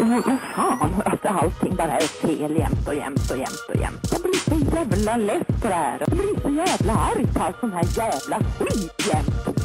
[0.00, 4.08] Men fan, att allting bara är fel jämt och jämt och jämt och jämt.
[4.12, 5.98] Jag blir så jävla less på det här.
[6.00, 9.58] Jag blir så jävla arg på all sån här jävla skit jämt.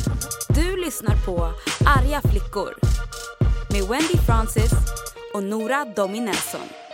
[0.50, 1.52] Du lyssnar på
[1.86, 2.73] Arga flickor
[3.71, 4.71] med Wendy Francis
[5.34, 6.84] och Nora Dominelson.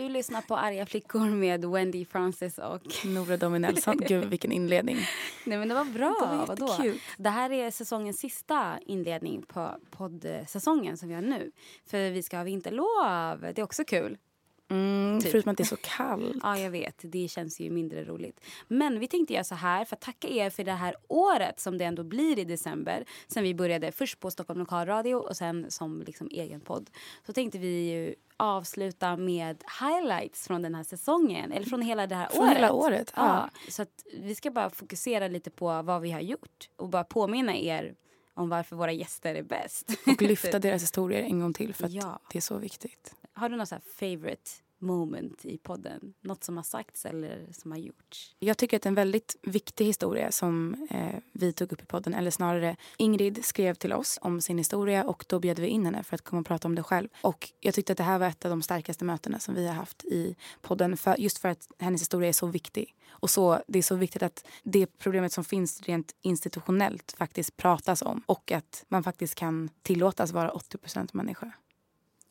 [0.00, 2.82] Du lyssnar på Arga flickor med Wendy Francis och...
[3.04, 3.96] Nora Dominelson.
[4.08, 4.96] Gud, vilken inledning.
[5.44, 6.16] Nej men det var bra.
[6.20, 6.94] Det var Vadå?
[7.18, 11.52] Det här är säsongens sista inledning på poddsäsongen som vi har nu.
[11.86, 13.40] För vi ska ha vinterlov.
[13.40, 14.18] Det är också kul.
[14.70, 15.30] Mm, Typ.
[15.30, 16.36] Förutom att det är så kallt.
[16.42, 16.94] Ja, jag vet.
[17.02, 18.40] Det känns ju mindre roligt.
[18.68, 21.78] Men vi tänkte göra så här för att tacka er för det här året som
[21.78, 23.04] det ändå blir i december.
[23.28, 26.90] Sen vi började först på Stockholm Lokalradio och sen som liksom egen podd.
[27.26, 31.52] Så tänkte vi avsluta med highlights från den här säsongen.
[31.52, 32.56] Eller från hela det här Från året.
[32.56, 33.50] hela året, ja.
[33.66, 33.86] Ja, så
[34.20, 36.68] vi ska bara fokusera lite på vad vi har gjort.
[36.76, 37.94] Och bara påminna er
[38.34, 39.90] om varför våra gäster är bäst.
[40.06, 42.20] Och lyfta deras historier en gång till för att Ja.
[42.32, 43.14] det är så viktigt.
[43.32, 44.50] Har du något så här favorite
[44.80, 46.14] moment i podden?
[46.20, 48.36] Något som har sagts eller som har gjorts?
[48.38, 51.86] Jag tycker att det är en väldigt viktig historia som eh, vi tog upp i
[51.86, 52.14] podden.
[52.14, 56.02] Eller snarare Ingrid skrev till oss om sin historia och då bjöd vi in henne
[56.02, 57.08] för att komma och prata om det själv.
[57.22, 59.74] Och jag tyckte att det här var ett av de starkaste mötena som vi har
[59.74, 60.96] haft i podden.
[60.96, 62.94] För, just för att hennes historia är så viktig.
[63.10, 68.02] Och så, det är så viktigt att det problemet som finns rent institutionellt faktiskt pratas
[68.02, 68.22] om.
[68.26, 71.52] Och att man faktiskt kan tillåtas vara 80% människa.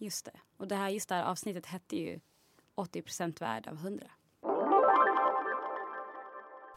[0.02, 0.40] Just det.
[0.58, 2.20] Och det här, just det här avsnittet hette ju
[2.76, 4.06] 80% värd av 100.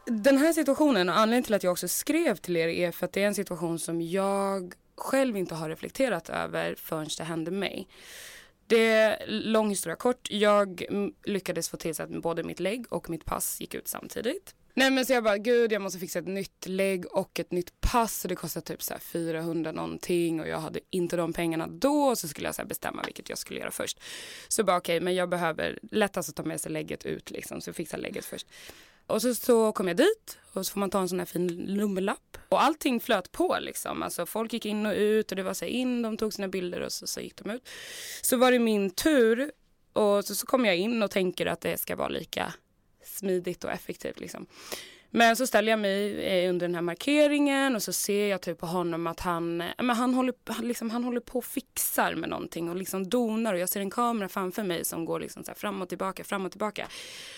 [0.06, 3.12] Den här situationen och anledningen till att jag också skrev till er är för att
[3.12, 7.88] det är en situation som jag själv inte har reflekterat över förrän det hände mig.
[8.66, 10.30] Det är lång historia kort.
[10.30, 10.82] Jag
[11.24, 14.54] lyckades få till så att både mitt lägg och mitt pass gick ut samtidigt.
[14.74, 17.80] Nej men så jag bara gud jag måste fixa ett nytt lägg och ett nytt
[17.80, 21.66] pass och det kostar typ så här 400 någonting och jag hade inte de pengarna
[21.66, 24.00] då och så skulle jag så här bestämma vilket jag skulle göra först.
[24.48, 27.68] Så bara okej men jag behöver lättast att ta med sig lägget ut liksom så
[27.68, 28.46] jag fixar lägget först.
[29.06, 31.46] Och så, så kom jag dit och så får man ta en sån här fin
[31.46, 32.38] nummerlapp.
[32.48, 34.02] Och allting flöt på liksom.
[34.02, 36.48] Alltså folk gick in och ut och det var så här in, de tog sina
[36.48, 37.68] bilder och så, så gick de ut.
[38.22, 39.52] Så var det min tur
[39.92, 42.54] och så, så kom jag in och tänker att det ska vara lika
[43.22, 44.46] smidigt och effektivt liksom.
[45.14, 48.58] Men så ställer jag mig eh, under den här markeringen och så ser jag typ
[48.58, 52.14] på honom att han, eh, men han, håller, han, liksom, han håller på och fixar
[52.14, 55.44] med någonting och liksom donar och jag ser en kamera framför mig som går liksom
[55.44, 56.88] så här fram och tillbaka, fram och tillbaka.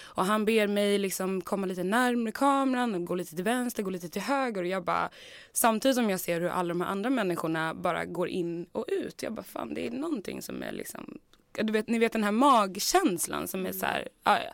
[0.04, 3.90] Och han ber mig liksom komma lite närmare kameran och gå lite till vänster, gå
[3.90, 5.10] lite till höger och jag bara
[5.52, 9.22] samtidigt som jag ser hur alla de här andra människorna bara går in och ut.
[9.22, 11.18] Jag bara fan det är någonting som är liksom
[11.62, 14.52] du vet, ni vet den här magkänslan som är så här, ah, ja.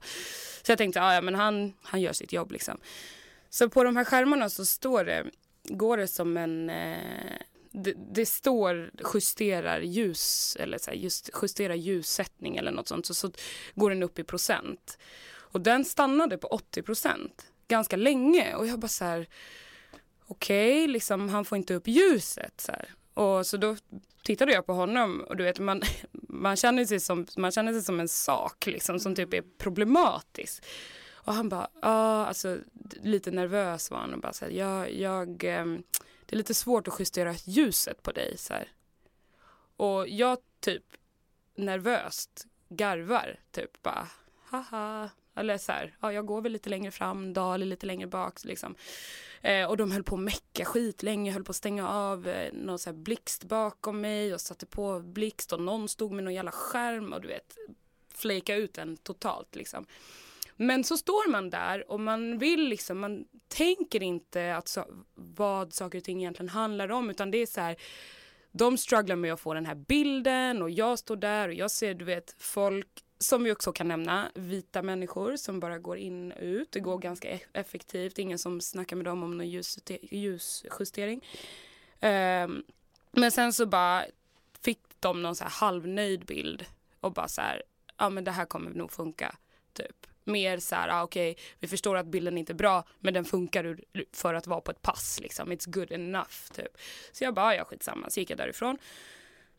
[0.62, 2.78] Så jag tänkte, ah, ja men han, han gör sitt jobb liksom.
[3.50, 5.26] Så på de här skärmarna så står det,
[5.64, 7.36] går det som en, eh,
[7.70, 13.14] det, det står justerar ljus eller så här, just justera ljussättning eller något sånt så,
[13.14, 13.32] så
[13.74, 14.98] går den upp i procent.
[15.30, 19.28] Och den stannade på 80 procent ganska länge och jag bara så här
[20.26, 22.94] okej, liksom han får inte upp ljuset så här.
[23.20, 23.76] Och så då
[24.22, 25.82] tittade jag på honom och du vet man,
[26.12, 30.64] man, känner, sig som, man känner sig som en sak liksom som typ är problematisk.
[31.12, 32.58] Och han bara, ja alltså
[33.02, 35.82] lite nervös var han och bara så här, jag, jag, ehm,
[36.26, 38.68] det är lite svårt att justera ljuset på dig så här.
[39.76, 40.84] Och jag typ
[41.54, 44.08] nervöst garvar typ bara,
[44.44, 45.10] haha.
[45.34, 48.74] Eller så här, ja jag går väl lite längre fram, Dali lite längre bak liksom.
[49.42, 52.52] Eh, och de höll på att mecka skit länge, höll på att stänga av eh,
[52.52, 56.34] någon så här blixt bakom mig och satte på blixt och någon stod med någon
[56.34, 57.56] jävla skärm och du vet
[58.14, 59.86] flejka ut den totalt liksom.
[60.56, 65.72] Men så står man där och man vill liksom, man tänker inte att så, vad
[65.72, 67.76] saker och ting egentligen handlar om utan det är så här
[68.52, 71.94] de strugglar med att få den här bilden och jag står där och jag ser
[71.94, 72.88] du vet folk
[73.20, 76.72] som vi också kan nämna, vita människor som bara går in och ut.
[76.72, 81.24] Det går ganska e- effektivt, ingen som snackar med dem om någon ljus, ljusjustering.
[82.00, 82.64] Um,
[83.12, 84.04] men sen så bara
[84.60, 86.64] fick de någon så här halvnöjd bild
[87.00, 87.62] och bara så här,
[87.98, 89.36] ja men det här kommer nog funka,
[89.72, 90.06] typ.
[90.24, 93.80] Mer så här, ah, okej, vi förstår att bilden inte är bra, men den funkar
[94.12, 95.52] för att vara på ett pass liksom.
[95.52, 96.76] It's good enough, typ.
[97.12, 98.78] Så jag bara, "Ah, ja skitsamma, så gick jag därifrån.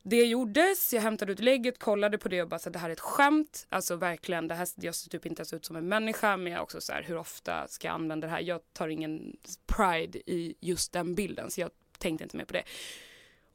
[0.03, 2.93] Det gjordes, jag hämtade ut lägget, kollade på det och bara så det här är
[2.93, 3.67] ett skämt.
[3.69, 6.63] Alltså verkligen, det här, jag ser typ inte ens ut som en människa men jag
[6.63, 8.41] också så här, hur ofta ska jag använda det här?
[8.41, 12.63] Jag tar ingen pride i just den bilden så jag tänkte inte mer på det.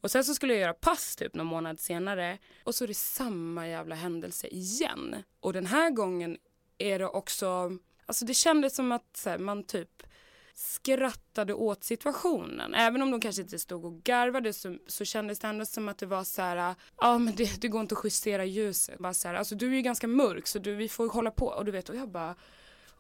[0.01, 2.95] Och sen så skulle jag göra pass typ någon månad senare och så är det
[2.95, 5.17] samma jävla händelse igen.
[5.41, 6.39] Och den här gången
[6.79, 10.03] är det också, alltså det kändes som att så här, man typ
[10.59, 12.75] skrattade åt situationen.
[12.75, 15.99] Även om de kanske inte stod och garvade så, så kändes det ändå som att
[15.99, 18.99] det var så här, ja ah, men det, det går inte att justera ljuset.
[18.99, 21.47] Bara så här, alltså du är ju ganska mörk så du, vi får hålla på.
[21.47, 22.35] Och du vet, och jag bara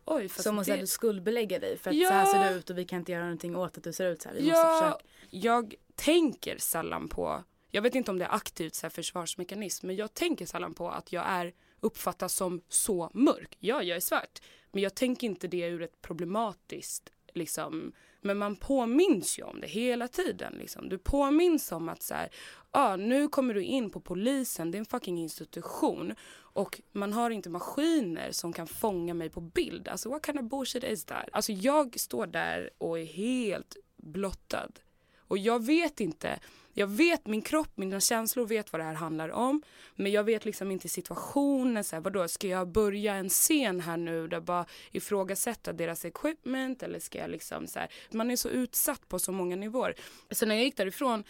[0.08, 0.76] Oj, fast Som att det...
[0.76, 2.08] du skuldbelägger dig för att Ja.
[2.08, 4.06] så här ser du ut och vi kan inte göra någonting åt att du ser
[4.12, 4.36] ut så här.
[4.36, 5.04] Vi måste Ja, försöka.
[5.30, 9.96] jag tänker sällan på, jag vet inte om det är aktivt så här försvarsmekanism, men
[9.96, 13.56] jag tänker sällan på att jag är uppfattas som så mörk.
[13.60, 14.42] Ja, jag är svart,
[14.72, 17.92] men jag tänker inte det ur ett problematiskt liksom
[18.26, 20.54] men man påminns ju om det hela tiden.
[20.58, 20.88] Liksom.
[20.88, 22.28] Du påminns om att så här,
[22.70, 27.30] ah, nu kommer du in på polisen, det är en fucking institution och man har
[27.30, 29.88] inte maskiner som kan fånga mig på bild.
[29.88, 31.28] Alltså what kind of bullshit is that?
[31.32, 34.72] Alltså jag står där och är helt blottad.
[35.18, 36.38] Och jag vet inte,
[36.78, 39.62] jag vet min kropp, mina känslor vet vad det här handlar om.
[39.94, 43.96] Men jag vet liksom inte situationen, så här, vadå, ska jag börja en scen här
[43.96, 48.48] nu där bara ifrågasätta deras equipment eller ska jag liksom så här, man är så
[48.48, 49.94] utsatt på så många nivåer.
[50.30, 51.24] Så när jag gick därifrån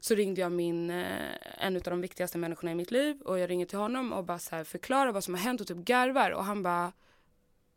[0.00, 3.50] så ringde jag min, eh, en av de viktigaste människorna i mitt liv och jag
[3.50, 6.30] ringer till honom och bara så här förklarar vad som har hänt och typ garvar
[6.30, 6.92] och han bara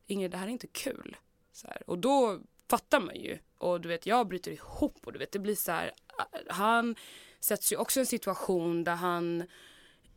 [0.07, 1.17] Ingrid det här är inte kul.
[1.51, 1.89] Så här.
[1.89, 5.39] Och då fattar man ju och du vet jag bryter ihop och du vet det
[5.39, 6.95] blir så här äh, han
[7.39, 9.43] sätts ju också i en situation där han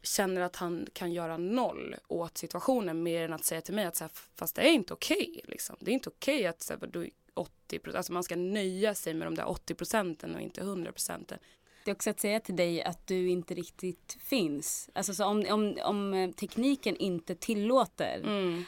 [0.03, 3.97] känner att han kan göra noll åt situationen mer än att säga till mig att
[3.97, 5.77] så här, fast det är inte okej liksom.
[5.81, 9.27] Det är inte okej att så här, du 80 alltså man ska nöja sig med
[9.27, 11.39] de där 80 procenten och inte 100 procenten.
[11.85, 14.91] Det är också att säga till dig att du inte riktigt finns.
[14.93, 18.23] Alltså så om, om, om eh, tekniken inte tillåter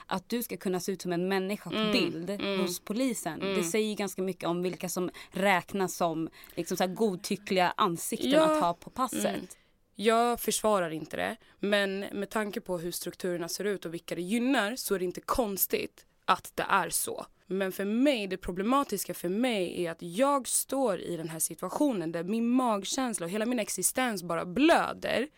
[0.07, 2.31] att du ska kunna se ut som en människa på bild
[2.61, 3.41] hos polisen.
[3.41, 8.57] Det säger ju ganska mycket om vilka som räknas som liksom så godtyckliga ansikten Ja.
[8.57, 9.25] att ha på passet.
[9.25, 9.47] Mm.
[9.95, 14.23] Jag försvarar inte det, men med tanke på hur strukturerna ser ut och vilka det
[14.23, 17.27] gynnar så är det inte konstigt att det är så.
[17.47, 22.13] Men för mig, det problematiska för mig är att jag står i den här situationen
[22.13, 25.29] där min magkänsla och hela min existens bara blöder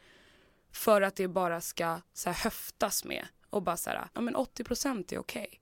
[0.73, 4.37] för att det bara ska så här, höftas med och bara så här, ja men
[4.37, 5.61] 80 procent är okej.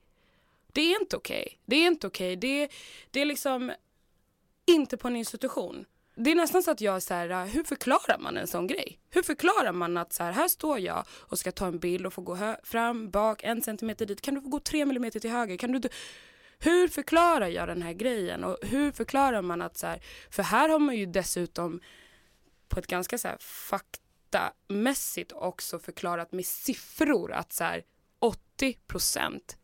[0.73, 1.59] Det är inte okej.
[1.65, 2.37] Det är inte okej.
[2.37, 2.69] Det,
[3.11, 3.73] det är liksom
[4.67, 5.85] inte på en institution.
[6.15, 8.67] Det är nästan så att jag är så här, äh, hur förklarar man en sån
[8.67, 9.01] grej?
[9.11, 12.13] Hur förklarar man att så här, här står jag och ska ta en bild och
[12.13, 14.21] få gå fram, bak, en centimeter dit.
[14.21, 15.57] Kan du få gå tre millimeter till höger?
[15.57, 15.89] Kan du,
[16.59, 18.45] hur förklarar jag den här grejen?
[18.45, 21.81] Och hur förklarar man att så här, för här har man ju dessutom
[22.69, 27.83] på ett ganska så här faktamässigt också förklarat med siffror att så här
[28.19, 29.57] 80 procent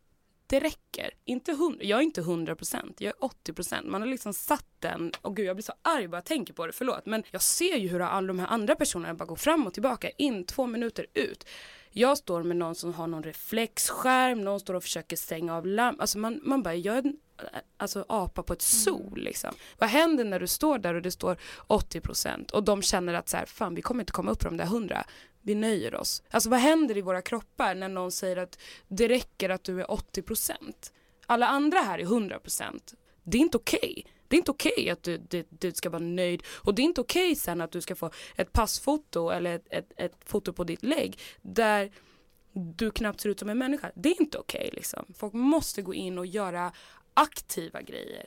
[0.47, 1.09] det räcker.
[1.25, 3.87] Inte hund- jag är inte 100 procent, jag är 80 procent.
[3.87, 6.67] Man har liksom satt den, och gud jag blir så arg bara jag tänker på
[6.67, 7.05] det, förlåt.
[7.05, 10.09] Men jag ser ju hur alla de här andra personerna bara går fram och tillbaka,
[10.09, 11.47] in två minuter ut.
[11.91, 16.01] Jag står med någon som har någon reflexskärm, någon står och försöker stänga av lamp.
[16.01, 17.17] Alltså man, man bara, jag är en
[17.77, 19.53] alltså, apa på ett sol liksom.
[19.77, 21.37] Vad händer när du står där och det står
[21.67, 24.45] 80 procent och de känner att så här, fan vi kommer inte komma upp på
[24.45, 25.05] de där 100
[25.41, 26.23] vi nöjer oss.
[26.31, 29.91] Alltså vad händer i våra kroppar när någon säger att det räcker att du är
[29.91, 30.93] 80 procent?
[31.25, 32.93] Alla andra här är 100 procent.
[33.23, 34.05] Det är inte okej.
[34.27, 37.01] Det är inte okej att du, du, du ska vara nöjd och det är inte
[37.01, 40.83] okej sen att du ska få ett passfoto eller ett, ett, ett foto på ditt
[40.83, 41.91] lägg där
[42.53, 43.91] du knappt ser ut som en människa.
[43.95, 45.05] Det är inte okej liksom.
[45.17, 46.71] Folk måste gå in och göra
[47.17, 48.25] aktiva grejer.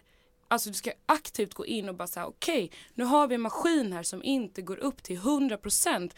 [0.48, 3.92] Alltså du ska aktivt gå in och bara säga okej, nu har vi en maskin
[3.92, 6.10] här som inte går upp till 100%.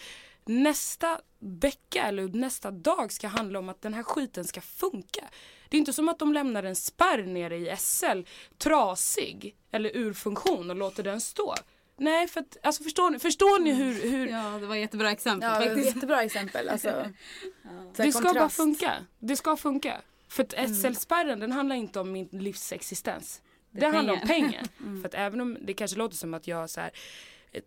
[0.45, 5.25] Nästa vecka eller nästa dag ska handla om att den här skiten ska funka.
[5.69, 8.23] Det är inte som att de lämnar en spärr nere i SL
[8.59, 11.55] trasig eller ur funktion och låter den stå.
[11.97, 15.11] Nej, för att, alltså förstår ni, förstår ni hur, hur Ja, det var ett jättebra
[15.11, 15.95] exempel Ja, faktiskt.
[15.95, 16.69] jättebra exempel.
[16.69, 16.89] Alltså,
[17.97, 18.93] så här Det ska bara funka.
[19.19, 20.01] Det ska funka.
[20.33, 23.43] För att SL-spärren den handlar inte om min livs existens.
[23.71, 24.51] Det, är handlar om pengar.
[24.79, 25.01] pengar.
[25.01, 26.91] För att även om det kanske låter som att jag så här,
[27.53, 27.63] eh,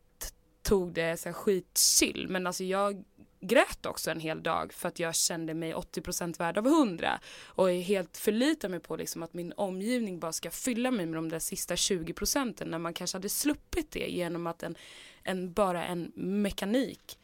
[0.61, 3.03] tog det så här skitchill men alltså jag
[3.39, 7.71] grät också en hel dag för att jag kände mig 80% värd av 100 och
[7.71, 11.29] är helt förlitar mig på liksom att min omgivning bara ska fylla mig med de
[11.29, 14.77] där sista 20 procenten när man kanske hade sluppit det genom att en,
[15.23, 17.19] en bara en mekanik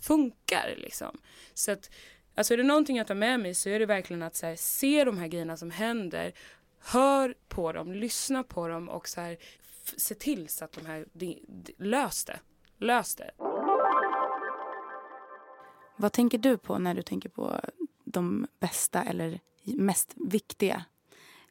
[0.00, 1.18] funkar liksom.
[1.54, 1.90] Så att
[2.36, 4.56] Alltså är det någonting jag tar med mig så är det verkligen att så här,
[4.56, 6.32] se de här grejerna som händer,
[6.78, 9.36] hör på dem, lyssna på dem och så här,
[9.96, 12.40] se till så att de här, de, de, lös det.
[12.78, 13.30] Lös det.
[15.96, 17.60] Vad tänker du på när du tänker på
[18.04, 20.84] de bästa eller mest viktiga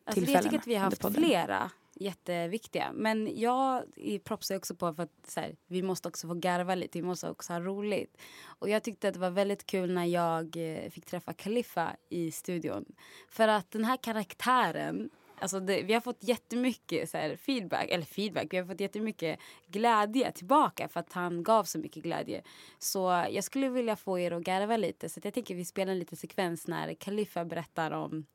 [0.06, 2.92] Alltså, jag tillfällena tycker att vi har under haft flera jätteviktiga.
[2.94, 3.84] Men jag
[4.24, 7.30] propsar också på för att så här, vi måste också få garva lite, vi måste
[7.30, 8.18] också ha roligt.
[8.60, 12.32] Och jag tyckte att det var väldigt kul när jag eh, fick träffa Kaliffa i
[12.32, 12.86] studion.
[13.30, 15.10] För att den här karaktären
[15.40, 19.40] Alltså det, vi har fått jättemycket så här, feedback, eller feedback, vi har fått jättemycket
[19.68, 22.44] glädje tillbaka för att han gav så mycket glädje.
[22.80, 26.00] Så jag skulle vilja få er att garva lite så jag tänker vi spelar en
[26.00, 28.26] liten sekvens när Kaliffa berättar om,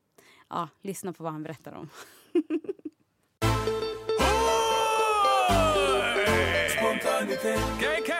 [0.49, 1.89] ja, lyssna på vad han berättar om.
[7.21, 8.13] Spontanitet, KK,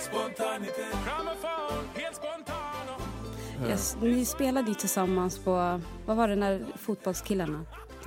[0.00, 7.64] spontanitet, grammofon, helt spontan Yes, ni spelade ju tillsammans på, vad var det, när fotbollskillarna?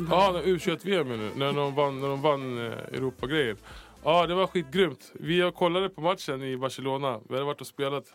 [0.09, 3.57] Ja, när U21-VM nu, när de vann, när de vann eh, Europagrejen.
[4.03, 5.11] Ja, det var skitgrymt.
[5.13, 7.19] Vi kollade på matchen i Barcelona.
[7.29, 8.05] Vi hade varit och spelat.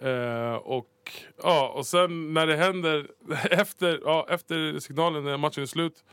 [0.00, 1.12] Eh, och,
[1.42, 3.06] ja, och sen när det händer,
[3.50, 6.04] efter, ja, efter signalen när matchen är slut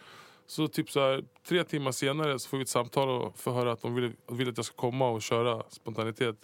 [0.49, 3.71] så typ så här, tre timmar senare så får vi ett samtal och får höra
[3.71, 6.35] att de vill, vill att jag ska komma och köra spontanitet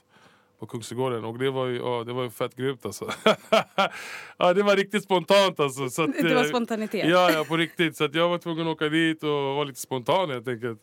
[0.59, 1.25] på Kungsträdgården.
[1.25, 3.11] Och det var ju, ja, det var ju fett grymt alltså.
[4.37, 5.89] ja, det var riktigt spontant alltså.
[5.89, 7.09] Så att, Det var eh, spontanitet.
[7.09, 7.97] Ja, ja på riktigt.
[7.97, 10.79] Så att jag var tvungen att åka dit och vara lite spontan helt enkelt.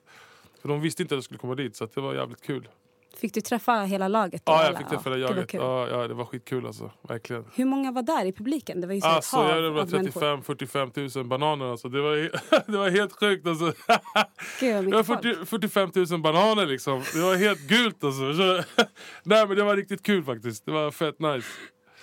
[0.62, 2.68] För de visste inte att jag skulle komma dit så det var jävligt kul.
[3.16, 4.42] Fick du träffa hela laget?
[4.46, 5.48] då, Ja, jag fick träffa jaget.
[5.48, 5.60] kul.
[5.60, 6.90] Ja, ja, det var skitkul alltså.
[7.08, 7.44] Verkligen.
[7.54, 8.80] Hur många var där i publiken?
[8.80, 10.20] Det var ju så Alltså, ett hav av människor.
[10.20, 11.70] 35-45 000 bananer.
[11.70, 11.88] Alltså.
[11.88, 12.16] Det, var,
[12.72, 13.46] det var helt sjukt.
[13.46, 13.64] Alltså.
[14.60, 15.22] Gud Det var mycket folk.
[15.22, 17.02] 40, 45 000 bananer liksom.
[17.14, 18.34] Det var helt gult alltså.
[18.34, 18.62] Så,
[19.22, 20.66] nej men det var riktigt kul faktiskt.
[20.66, 21.48] Det var fett nice.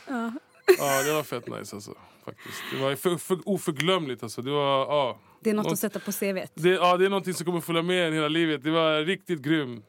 [0.08, 0.32] Ja.
[0.80, 1.92] Ja, det var fett nice alltså.
[2.26, 2.64] Faktiskt.
[2.72, 4.42] Det var för, för, oförglömligt alltså.
[4.42, 5.20] Det var, ja.
[5.44, 6.52] Det är något Något- att sätta på CVt.
[6.54, 8.64] Det, ja, det är någonting som kommer följa med en hela livet.
[8.64, 9.84] Det var riktigt grym.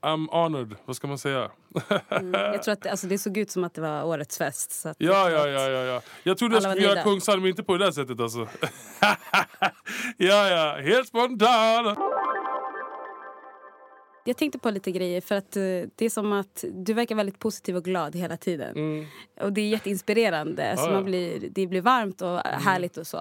[0.00, 1.50] I'm honored, vad ska man säga?
[2.08, 2.32] Mm.
[2.32, 4.72] Jag tror att det, alltså, det såg ut som att det var årets fest.
[4.72, 6.02] Så att Ja, ja, ja, ja, ja.
[6.22, 7.02] Jag trodde jag skulle göra nöjda.
[7.02, 8.38] Kungsalm, men inte på det där sättet alltså.
[10.16, 11.96] ja, ja, helt spontan.
[14.24, 15.62] Jag tänkte på lite grejer för att eh,
[15.96, 18.76] det är som att du verkar väldigt positiv och glad hela tiden.
[18.76, 19.06] Mm.
[19.40, 20.74] Och det är jätteinspirerande.
[20.76, 23.18] Så Ja, man blir, det blir varmt och härligt och så.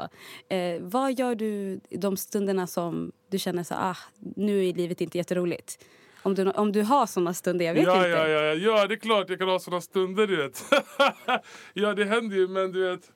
[0.49, 3.97] Eh, vad gör du i de stunderna som du känner så ah,
[4.35, 5.79] nu är livet inte jätteroligt?
[6.27, 8.09] Om du, om du har såna stunder, jag vet ja, inte.
[8.09, 10.63] ja, ja, ja, ja, det är klart jag kan ha såna stunder, du vet.
[11.73, 13.11] ja, det händer ju, men du vet...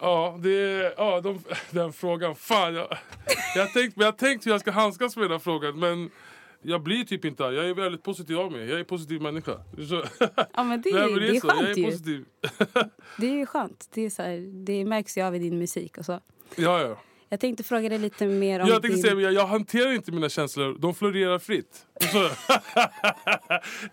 [0.00, 2.34] Ja, det är, ja de, den frågan.
[2.36, 2.98] Fan, jag,
[3.54, 6.10] jag har tänkt, jag tänkt hur jag ska handskas med den här frågan, men
[6.62, 7.42] jag blir typ inte.
[7.42, 8.60] Jag är väldigt positiv av mig.
[8.60, 9.60] Jag är en positiv människa.
[10.52, 11.46] Ja, men det, Nej, är, men det är så.
[11.46, 11.84] Jag skönt är ju.
[11.84, 12.24] positiv.
[13.18, 13.88] Det är skönt.
[13.94, 16.20] Det, är så här, det märks ju av i din musik och så.
[16.56, 16.98] Ja, ja.
[17.32, 19.02] Jag tänkte fråga dig lite mer om Jag tänkte din...
[19.02, 20.76] säga, jag, jag hanterar inte mina känslor.
[20.78, 21.86] De florerar fritt.
[22.12, 22.30] Så,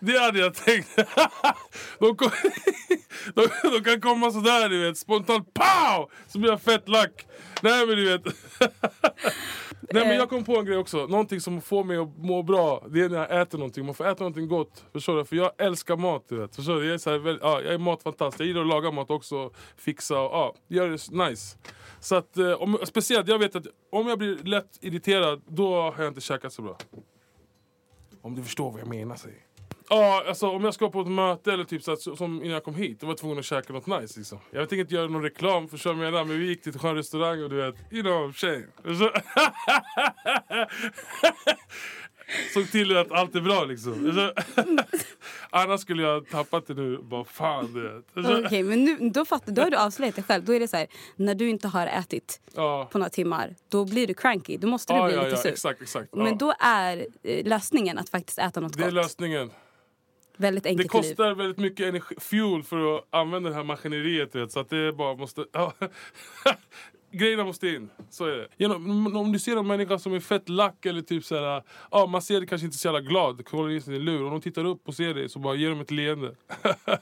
[0.00, 0.96] det hade jag tänkt.
[1.98, 2.30] de, kom,
[3.34, 4.98] de, de kan komma sådär, du vet.
[4.98, 6.10] Spontant pow!
[6.28, 7.26] Så blir jag fett lack.
[7.62, 8.22] Nej men du vet.
[9.80, 11.06] Nej men jag kom på en grej också.
[11.06, 12.86] Någonting som får mig att må bra.
[12.88, 13.86] Det är när jag äter någonting.
[13.86, 14.84] Man får äta någonting gott.
[14.92, 15.24] Förstår du?
[15.24, 16.24] För jag älskar mat.
[16.28, 16.56] Du vet.
[16.56, 16.86] Förstår du?
[16.86, 18.38] Jag är, så här, ja, jag är matfantast.
[18.38, 19.50] Jag gillar att laga mat också.
[19.76, 21.58] Fixa och ja, göra det nice.
[22.00, 26.02] Så att, eh, om, speciellt, jag vet att om jag blir lätt irriterad, då har
[26.02, 26.76] jag inte käkat så bra.
[28.22, 29.16] Om du förstår vad jag menar.
[29.16, 29.47] Säg.
[29.90, 32.64] Ja, alltså om jag ska på ett möte eller typ så att, som innan jag
[32.64, 34.38] kom hit, då var jag tvungen att käka något nice liksom.
[34.50, 36.94] Jag tänker inte göra någon reklam för jag menar, men vi gick till en skön
[36.96, 38.66] restaurang och du vet, you know, tjej.
[38.84, 39.10] Så,
[42.54, 44.12] Såg till att allt är bra liksom.
[44.14, 44.32] Så,
[45.50, 48.26] annars skulle jag ha tappat det nu, bara fan du vet.
[48.26, 50.44] Så, Okej, men nu, då, fattar, då har du avslöjat dig själv.
[50.44, 52.88] Då är det så här, när du inte har ätit ja.
[52.92, 54.56] på några timmar, då blir du cranky.
[54.56, 55.50] Då måste du Ja, bli ja, lite ja, sur.
[55.50, 56.14] exakt, exakt.
[56.14, 58.94] Men då är eh, lösningen att faktiskt äta något Det är gott.
[58.94, 59.50] lösningen.
[60.38, 61.00] Väldigt Det enkelt liv.
[61.00, 64.34] kostar väldigt mycket energi, fuel för att använda det här maskineriet.
[64.34, 65.44] Vet, så att det bara måste...
[65.52, 65.72] Ja.
[67.10, 67.90] Grejerna måste in.
[68.10, 68.48] Så är det.
[68.56, 72.06] Genom, om du ser en människa som är fett lack eller typ så här, ja,
[72.06, 73.46] man ser det kanske inte så jävla glad.
[73.46, 74.24] Kollar in sin lur.
[74.24, 76.34] Om de tittar upp och ser dig så bara ger de ett leende.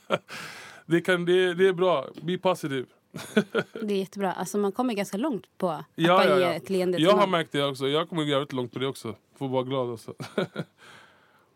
[0.87, 2.07] det, kan, det, det är bra.
[2.23, 2.87] Be positive.
[3.83, 4.33] Det är jättebra.
[4.33, 6.53] Alltså, man kommer ganska långt på att Ja, bara ja, ge ja.
[6.53, 7.89] ett leende Jag har märkt det också.
[7.89, 9.15] Jag kommer jävligt långt på det också.
[9.39, 10.15] Får vara glad också.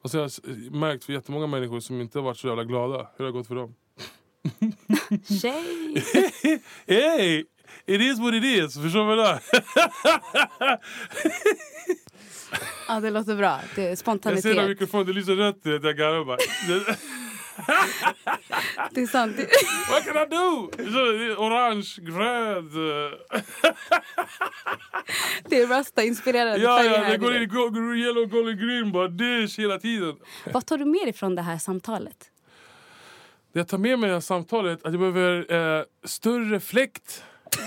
[0.03, 0.41] och så har jag s-
[0.71, 2.97] märkt för jättemånga människor som inte har varit så jävla glada.
[3.17, 3.75] Hur det har gått för dem.
[5.43, 6.05] Tjej!
[6.87, 7.45] Hey!
[7.87, 8.75] It is what it is.
[8.83, 9.39] Förstår du vad?
[12.89, 13.61] Ja, det låter bra.
[13.75, 14.57] Det är Jag ser spontanitet.
[14.57, 15.59] när mikrofonen lyser rött.
[15.65, 16.39] Jag garvar bara.
[18.91, 19.37] Det är sant.
[19.91, 20.71] What can I do?
[21.39, 22.73] Orange, grönt.
[22.75, 23.41] eh.
[25.49, 28.93] Det är rasta-inspirerade Ja, ja, det går in go- yellow, golden, green.
[28.93, 30.17] Bara dish hela tiden.
[30.53, 32.31] Vad tar du med dig från det här samtalet?
[33.53, 37.25] Det jag tar med mig i det här samtalet att jag behöver eh, större fläkt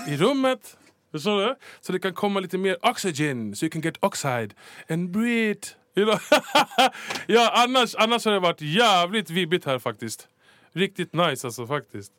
[0.08, 0.76] i rummet.
[1.12, 1.54] Förstår du?
[1.80, 4.54] Så det kan komma lite mer oxygen, so you can get oxide
[4.88, 5.60] and breathe.
[7.26, 10.28] Ja, annars, annars har det varit jävligt vibbigt här faktiskt.
[10.72, 12.12] Riktigt nice alltså faktiskt.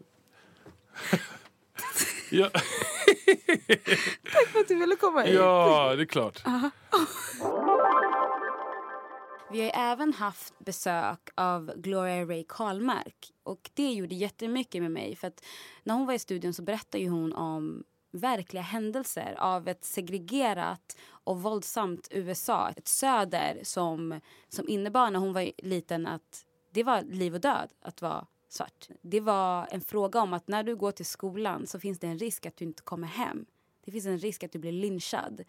[2.31, 2.49] ja.
[4.33, 5.33] Tack för att du ville komma hit.
[5.33, 6.41] Ja, det är klart.
[9.51, 13.31] Vi har även haft besök av Gloria Ray Karlmark.
[13.43, 15.15] Och det gjorde jättemycket med mig.
[15.15, 15.43] För att
[15.83, 20.97] när hon var i studion så berättade ju hon om verkliga händelser av ett segregerat
[21.25, 22.69] och våldsamt USA.
[22.69, 27.69] Ett söder som, som innebar när hon var liten att det var liv och död
[27.81, 28.87] att vara svart.
[29.01, 32.19] Det var en fråga om att när du går till skolan så finns det en
[32.19, 33.45] risk att du inte kommer hem.
[33.85, 35.43] Det finns en risk att du blir lynchad.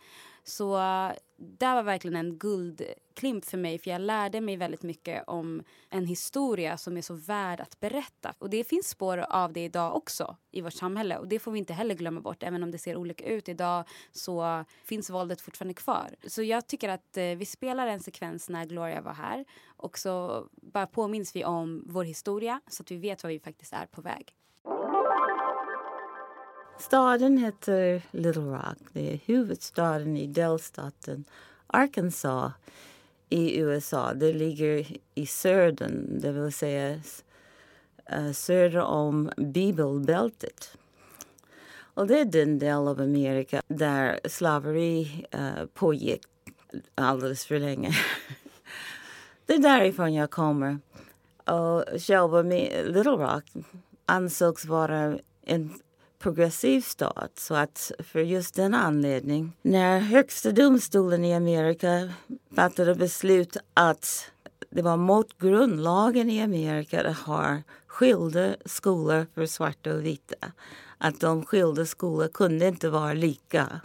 [0.45, 5.25] Så eh, det var verkligen en guldklimp för mig för jag lärde mig väldigt mycket
[5.26, 8.35] om en historia som är så värd att berätta.
[8.38, 11.59] Och det finns spår av det idag också i vårt samhälle och det får vi
[11.59, 12.43] inte heller glömma bort.
[12.43, 16.16] Även om det ser olika ut idag så finns våldet fortfarande kvar.
[16.26, 20.47] Så jag tycker att eh, vi spelar en sekvens när Gloria var här och så
[20.52, 24.00] bara påminns vi om vår historia så att vi vet var vi faktiskt är på
[24.00, 24.35] väg.
[26.78, 28.78] Staden heter Little Rock.
[28.92, 31.25] Det är huvudstaden i delstaten
[31.66, 32.52] Arkansas
[33.28, 34.14] i USA.
[34.14, 37.00] Det ligger i södern, det vill säga
[38.06, 40.78] eh, söder om bibelbältet.
[41.78, 46.23] Och det är den del av Amerika där slaveri uh, pågick
[46.95, 47.90] alldeles för länge.
[49.47, 50.78] det är därifrån jag kommer.
[51.45, 53.45] Och själva Little Rock
[54.06, 55.75] ansågs vara en
[56.18, 57.32] progressiv stat.
[57.35, 62.12] Så att för just den anledning, när högsta domstolen i Amerika
[62.54, 64.30] fattade beslut att
[64.70, 70.52] det var mot grundlagen i Amerika att ha skilda skolor för svarta och vita.
[70.99, 73.80] Att de skilda skolorna kunde inte vara lika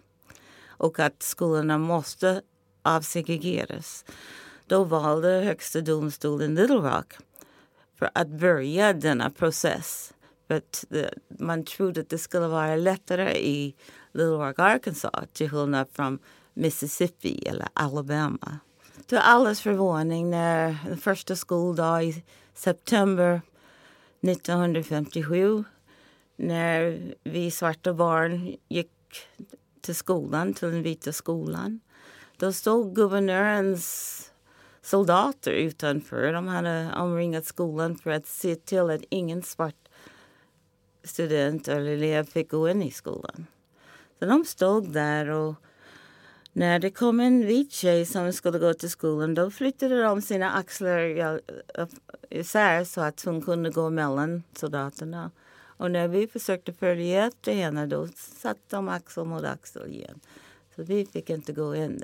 [0.67, 2.41] och att skolorna måste
[2.81, 4.05] avsegregeras.
[4.67, 7.13] Då valde högsta domstolen Little Rock
[8.00, 10.13] för att börja denna process.
[10.51, 11.05] Uh,
[11.39, 13.75] man trodde att det skulle vara lättare i
[14.12, 16.20] Little Rock, Arkansas till skillnad från
[16.53, 18.60] Mississippi eller Alabama.
[19.05, 23.42] Till allas förvåning när den första skoldagen i september
[24.22, 25.64] 1957
[26.35, 28.92] när vi svarta barn gick
[29.81, 31.79] till skolan, till den vita skolan.
[32.37, 34.31] Då stod guvernörens
[34.81, 36.33] soldater utanför.
[36.33, 39.80] De hade omringat skolan för att se till att ingen svart
[41.03, 43.46] student eller elev fick gå in i skolan.
[44.20, 45.55] Så de stod där och
[46.53, 50.51] när det kom en vit tjej som skulle gå till skolan då flyttade de sina
[50.51, 51.42] axlar
[52.29, 55.31] isär så att hon kunde gå mellan soldaterna.
[55.81, 60.20] Och när vi försökte följa efter henne då satt de axel mot axel igen.
[60.75, 62.03] Så vi fick inte gå in.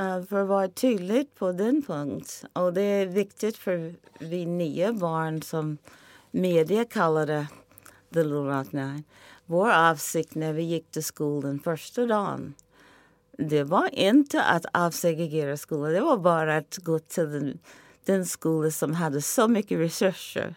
[0.00, 2.50] Uh, för att vara tydligt på den punkten.
[2.52, 5.78] Och det är viktigt för vi nya barn som
[6.30, 7.46] media kallar det
[8.14, 9.04] The Little Rock Nine.
[9.46, 12.54] Vår avsikt när vi gick till skolan första dagen
[13.38, 15.92] det var inte att avsegregera skolan.
[15.92, 17.58] Det var bara att gå till den,
[18.04, 20.54] den skola som hade så mycket resurser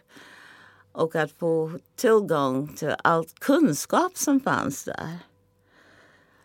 [0.91, 5.17] och att få tillgång till all kunskap som fanns där.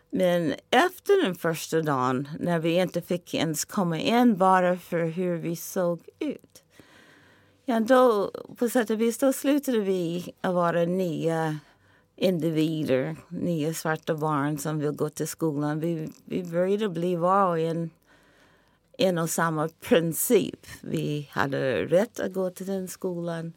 [0.09, 5.37] Men efter den första dagen, när vi inte fick ens komma in bara för hur
[5.37, 6.63] vi såg ut
[7.65, 11.59] Ja, då, på sätt och vis då slutade vi att vara nya
[12.15, 15.79] individer, nya svarta barn som vill gå till skolan.
[15.79, 17.89] Vi, vi började bli var en
[18.97, 20.67] en och samma princip.
[20.81, 23.53] Vi hade rätt att gå till den skolan.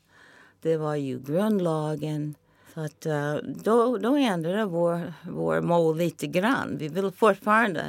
[0.63, 2.35] Det var ju grundlagen.
[2.75, 6.77] Så att, eh, då, då ändrade vår, vår mål lite grann.
[6.79, 7.85] Vi vill fortfarande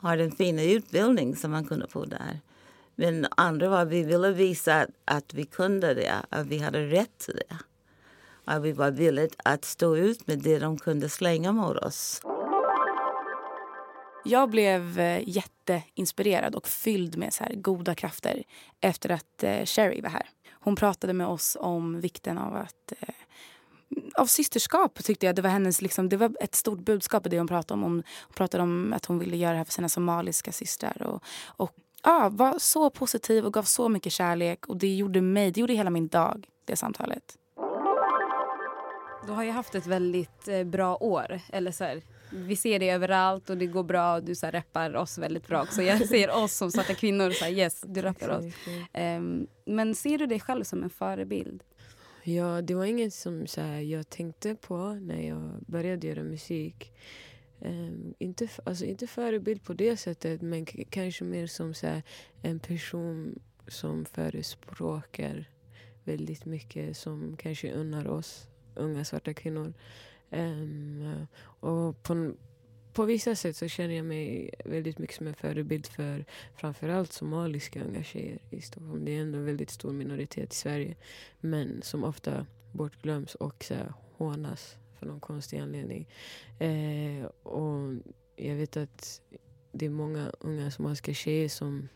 [0.00, 2.40] ha den fina utbildning som man kunde få där.
[3.02, 7.34] Men andra var vi ville visa att vi kunde det, att vi hade rätt till
[7.34, 7.56] det.
[8.44, 12.22] Att vi var villiga att stå ut med det de kunde slänga mot oss.
[14.24, 18.42] Jag blev eh, jätteinspirerad och fylld med så goda krafter
[18.80, 20.28] efter att eh, Sherry var här.
[20.52, 23.14] Hon pratade med oss om vikten av att eh,
[24.14, 25.36] av systerskap tyckte jag.
[25.36, 27.82] Det var, hennes, liksom, det var ett stort budskap i det hon pratade om.
[27.82, 28.02] Hon
[28.34, 31.02] pratade om att hon ville göra det här för sina somaliska systrar.
[31.02, 34.66] Och, och ja, var så positiv och gav så mycket kärlek.
[34.66, 37.38] Och Det gjorde mig, det gjorde hela min dag, det samtalet.
[39.26, 41.40] Du har ju haft ett väldigt eh, bra år.
[41.52, 44.52] Eller så här, vi ser det överallt och det går bra och du så här,
[44.52, 45.82] rappar oss väldigt bra också.
[45.82, 48.44] Jag ser oss som svarta kvinnor, så här, yes, du rappar oss.
[48.94, 51.62] Um, men ser du dig själv som en förebild?
[52.24, 56.92] Ja, det var inget som så här, jag tänkte på när jag började göra musik.
[57.64, 62.02] Um, inte, alltså, inte förebild på det sättet men kanske mer som så här,
[62.42, 65.50] en person som förespråkar
[66.04, 69.72] väldigt mycket som kanske unnar oss unga svarta kvinnor
[70.32, 72.32] Ehm, och på,
[72.92, 76.24] på vissa sätt så känner jag mig väldigt mycket som en förebild för
[76.56, 79.04] framförallt somaliska unga tjejer i Stockholm.
[79.04, 80.96] Det är ändå en väldigt stor minoritet i Sverige.
[81.40, 86.08] Men som ofta bortglöms och så här, hånas för någon konstig anledning.
[86.58, 87.94] Eh, och
[88.36, 89.20] jag vet att
[89.72, 91.88] det är många unga somaliska tjejer som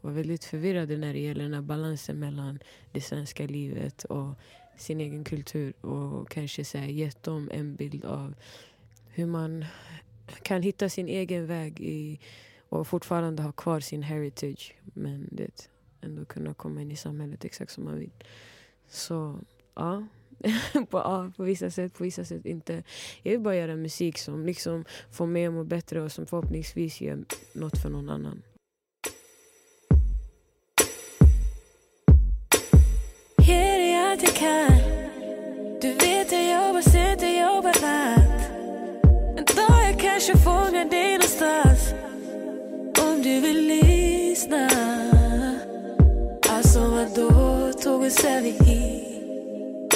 [0.00, 2.58] var väldigt förvirrade när det gäller den här balansen mellan
[2.92, 4.34] det svenska livet och
[4.76, 8.34] sin egen kultur och kanske så här, gett dem en bild av
[9.08, 9.64] hur man
[10.42, 12.20] kan hitta sin egen väg i,
[12.68, 17.72] och fortfarande ha kvar sin heritage men det, ändå kunna komma in i samhället exakt
[17.72, 18.12] som man vill.
[18.88, 19.40] Så
[19.74, 20.06] ja,
[20.90, 22.82] på, ja, på vissa sätt, på vissa sätt inte.
[23.22, 27.00] Jag vill bara göra musik som liksom får mig att må bättre och som förhoppningsvis
[27.00, 28.42] gör något för någon annan.
[33.38, 34.78] Ger dig allt jag kan.
[35.80, 38.50] Du vet jag jobbar sent, jag jobbar natt.
[39.38, 41.94] En dag jag kanske fångar dig någonstans.
[43.02, 44.68] Om du vill lyssna.
[46.48, 49.11] Alltså vadå, tåget är vi hit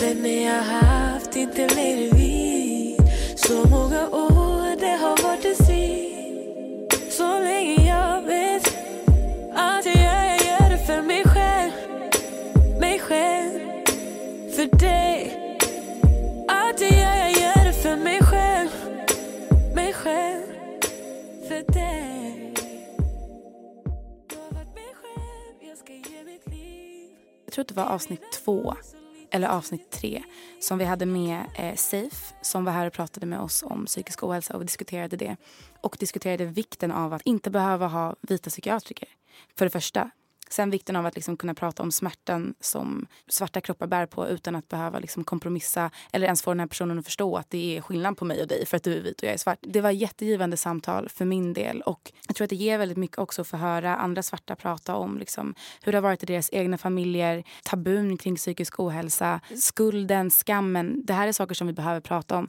[0.01, 2.99] Vänner jag haft, inte längre vi
[3.37, 7.13] Så många år, det har varit en strid.
[7.13, 8.77] Så länge jag vet
[9.55, 11.73] Allt jag gör, jag gör det för mig själv
[12.81, 13.61] mig själv.
[14.51, 15.33] För dig
[16.49, 18.71] Allt jag gör, jag gör det för mig själv
[19.75, 20.43] Mig själv.
[21.49, 22.55] För dig.
[24.31, 27.11] Lovat mig själv, jag ska ge mitt liv.
[27.45, 28.75] Jag tror att det var avsnitt två
[29.37, 30.23] eller avsnitt tre
[30.61, 34.25] som vi hade med eh, Safe som var här och pratade med oss om psykisk
[34.25, 35.37] ohälsa och vi diskuterade det.
[35.81, 39.09] Och diskuterade vikten av att inte behöva ha vita psykiatriker.
[39.59, 40.11] För det första.
[40.51, 44.55] Sen vikten av att liksom kunna prata om smärtan som svarta kroppar bär på utan
[44.55, 47.81] att behöva liksom kompromissa eller ens få den här personen att förstå att det är
[47.81, 49.59] skillnad på mig och dig för att du är vit och jag är svart.
[49.61, 53.19] Det var jättegivande samtal för min del och jag tror att det ger väldigt mycket
[53.19, 56.51] också att få höra andra svarta prata om liksom hur det har varit i deras
[56.53, 61.03] egna familjer, tabun kring psykisk ohälsa, skulden, skammen.
[61.07, 62.49] Det här är saker som vi behöver prata om.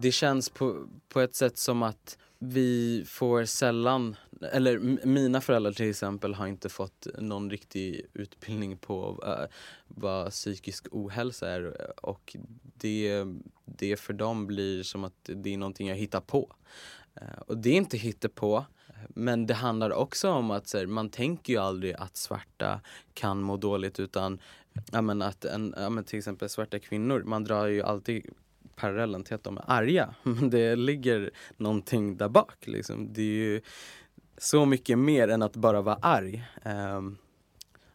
[0.00, 4.16] Det känns på, på ett sätt som att vi får sällan,
[4.52, 9.46] eller mina föräldrar till exempel har inte fått någon riktig utbildning på uh,
[9.88, 13.24] vad psykisk ohälsa är och det,
[13.64, 16.52] det för dem blir som att det är någonting jag hittar på.
[17.22, 18.64] Uh, och det är inte hittepå,
[19.08, 22.80] men det handlar också om att så här, man tänker ju aldrig att svarta
[23.14, 24.40] kan må dåligt utan
[24.92, 28.26] ja, men att en, ja, men till exempel svarta kvinnor, man drar ju alltid
[28.82, 30.14] parallellen till att de är arga.
[30.22, 32.66] Men det ligger någonting där bak.
[32.66, 33.12] Liksom.
[33.12, 33.60] Det är ju
[34.38, 36.44] så mycket mer än att bara vara arg.
[36.64, 37.18] Um,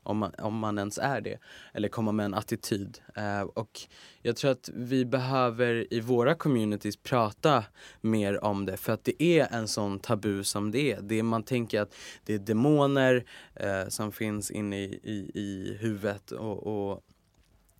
[0.03, 1.37] om, man, om man ens är det.
[1.73, 2.99] Eller komma med en attityd.
[3.17, 3.79] Uh, och
[4.21, 7.63] jag tror att vi behöver i våra communities prata
[8.01, 8.77] mer om det.
[8.77, 11.01] För att det är en sån tabu som det är.
[11.01, 11.95] Det är man tänker att
[12.25, 13.25] det är demoner
[13.63, 16.31] uh, som finns inne i, i, i huvudet.
[16.31, 17.03] Och, och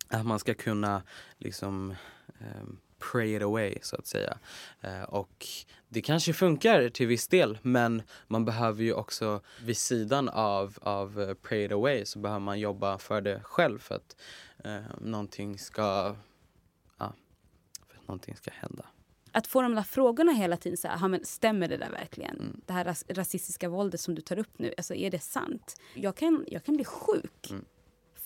[0.08, 1.02] att man ska kunna
[1.38, 1.94] liksom
[2.40, 2.68] eh,
[2.98, 4.38] pray it away så att säga.
[4.80, 5.46] Eh, och
[5.88, 11.20] det kanske funkar till viss del men man behöver ju också vid sidan av, av
[11.20, 14.16] eh, pray it away så behöver man jobba för det själv för att
[14.64, 16.16] eh, någonting ska,
[16.98, 17.12] ja,
[17.88, 18.86] för att någonting ska hända.
[19.32, 22.36] Att få de där frågorna hela tiden, så här, "Ja, men stämmer det där verkligen?
[22.36, 22.60] Mm.
[22.66, 25.80] Det här ras rasistiska våldet som du tar upp nu, alltså är det sant?
[25.94, 27.64] Jag kan, jag kan bli sjuk Mm.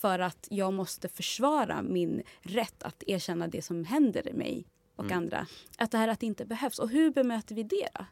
[0.03, 5.17] För att jag måste försvara min rätt att erkänna det som händer mig och Mm.
[5.17, 5.47] andra.
[5.77, 6.79] Att det här att det inte behövs.
[6.79, 8.05] Och hur bemöter vi det då?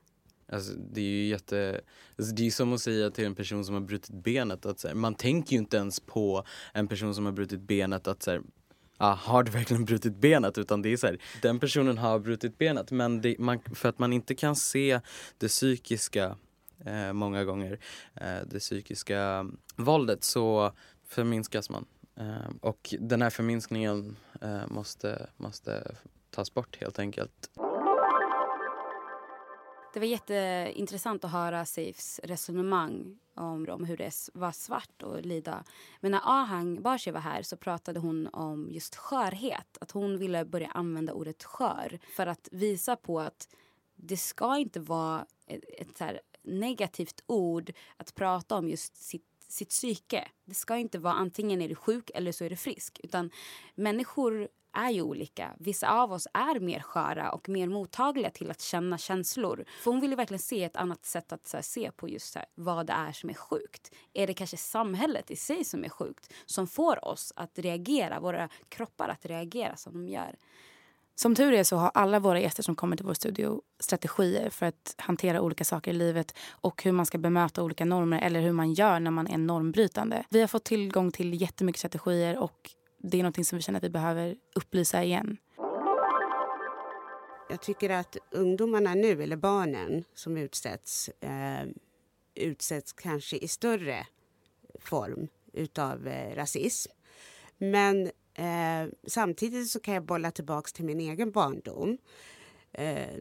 [0.55, 1.81] Alltså, det är ju jätte...
[2.17, 4.93] Alltså, det är som att säga till en person som har brutit benet att här,
[4.93, 8.41] man tänker ju inte ens på en person som har brutit benet att så här,
[8.97, 10.57] ah, har du verkligen brutit benet?
[10.57, 13.99] Utan det är så här, den personen har brutit benet men det, man, för att
[13.99, 14.99] man inte kan se
[15.37, 16.37] det psykiska
[16.85, 17.79] eh, många gånger,
[18.15, 20.71] eh, det psykiska våldet så
[21.11, 21.85] förminskas man.
[22.15, 25.95] Eh, och den här förminskningen eh, måste, måste
[26.29, 27.49] tas bort helt enkelt.
[29.93, 35.63] Det var jätteintressant att höra Seifs resonemang om, om hur det var svart att lida.
[35.99, 39.77] Men när Ahang Bashi var här så pratade hon om just skörhet.
[39.81, 43.47] Att hon ville börja använda ordet skör för att visa på att
[43.95, 49.30] det ska inte vara ett, ett så här negativt ord att prata om just sitt
[49.51, 50.27] sitt psyke.
[50.45, 52.99] Det ska inte vara antingen är du sjuk eller så är du frisk.
[53.03, 53.31] Utan
[53.75, 55.55] människor är ju olika.
[55.59, 59.65] Vissa av oss är mer sköra och mer mottagliga till att känna känslor.
[59.83, 62.39] För hon vill verkligen se ett annat sätt att så här, se på just så
[62.39, 63.91] här, vad det är som är sjukt.
[64.13, 68.49] Är det kanske samhället i sig som är sjukt som får oss att reagera, våra
[68.69, 70.35] kroppar att reagera som de gör?
[71.15, 74.65] Som tur är så har alla våra gäster som kommer till vår studio strategier för
[74.65, 78.51] att hantera olika saker i livet och hur man ska bemöta olika normer eller hur
[78.51, 80.23] man gör när man är normbrytande.
[80.29, 83.83] Vi har fått tillgång till jättemycket strategier och det är något som vi känner att
[83.83, 85.37] vi behöver upplysa igen.
[87.49, 91.67] Jag tycker att ungdomarna nu, eller barnen som utsätts, eh,
[92.35, 94.07] utsätts kanske i större
[94.79, 96.91] form utav eh, rasism.
[97.57, 101.97] Men Eh, samtidigt så kan jag bolla tillbaka till min egen barndom
[102.71, 103.15] eh,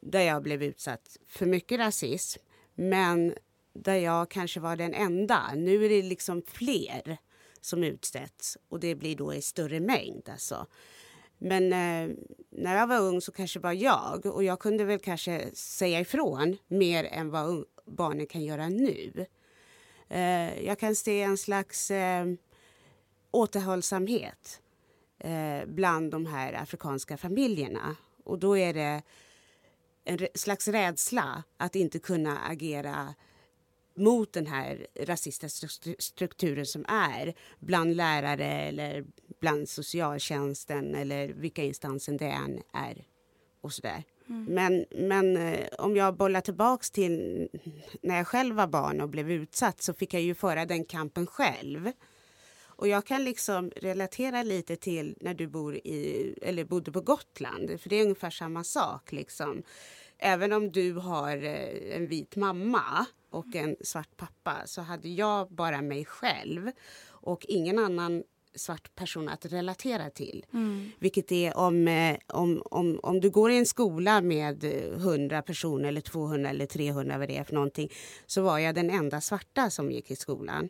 [0.00, 2.42] där jag blev utsatt för mycket rasism,
[2.74, 3.34] men
[3.72, 5.54] där jag kanske var den enda.
[5.54, 7.18] Nu är det liksom fler
[7.60, 10.28] som utsätts och det blir då i större mängd.
[10.28, 10.66] Alltså.
[11.38, 12.16] Men eh,
[12.50, 16.56] när jag var ung så kanske var jag och jag kunde väl kanske säga ifrån
[16.66, 19.26] mer än vad barnen kan göra nu.
[20.08, 22.26] Eh, jag kan se en slags eh,
[23.30, 24.60] återhållsamhet
[25.18, 27.96] eh, bland de här afrikanska familjerna.
[28.24, 29.02] Och då är det
[30.04, 33.14] en slags rädsla att inte kunna agera
[33.96, 39.04] mot den här rasistiska strukturen som är bland lärare eller
[39.40, 43.04] bland socialtjänsten eller vilka instanser det än är.
[43.60, 44.04] och sådär.
[44.28, 44.44] Mm.
[44.44, 47.48] Men, men eh, om jag bollar tillbaks till
[48.02, 51.26] när jag själv var barn och blev utsatt så fick jag ju föra den kampen
[51.26, 51.92] själv.
[52.76, 57.80] Och jag kan liksom relatera lite till när du bor i, eller bodde på Gotland,
[57.80, 59.12] för det är ungefär samma sak.
[59.12, 59.62] Liksom.
[60.18, 65.50] Även om du har eh, en vit mamma och en svart pappa så hade jag
[65.50, 66.70] bara mig själv
[67.08, 68.22] och ingen annan
[68.54, 70.46] svart person att relatera till.
[70.52, 70.90] Mm.
[70.98, 75.88] Vilket är om, eh, om, om, om du går i en skola med 100 personer
[75.88, 77.92] eller 200 eller 300 vad det är för någonting
[78.26, 80.68] så var jag den enda svarta som gick i skolan.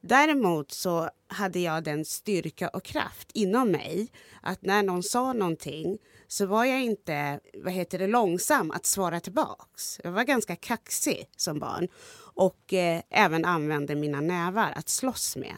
[0.00, 4.08] Däremot så hade jag den styrka och kraft inom mig
[4.42, 9.20] att när någon sa någonting så var jag inte vad heter det, långsam att svara
[9.20, 10.00] tillbaks.
[10.04, 11.88] Jag var ganska kaxig som barn
[12.34, 15.56] och eh, även använde mina nävar att slåss med.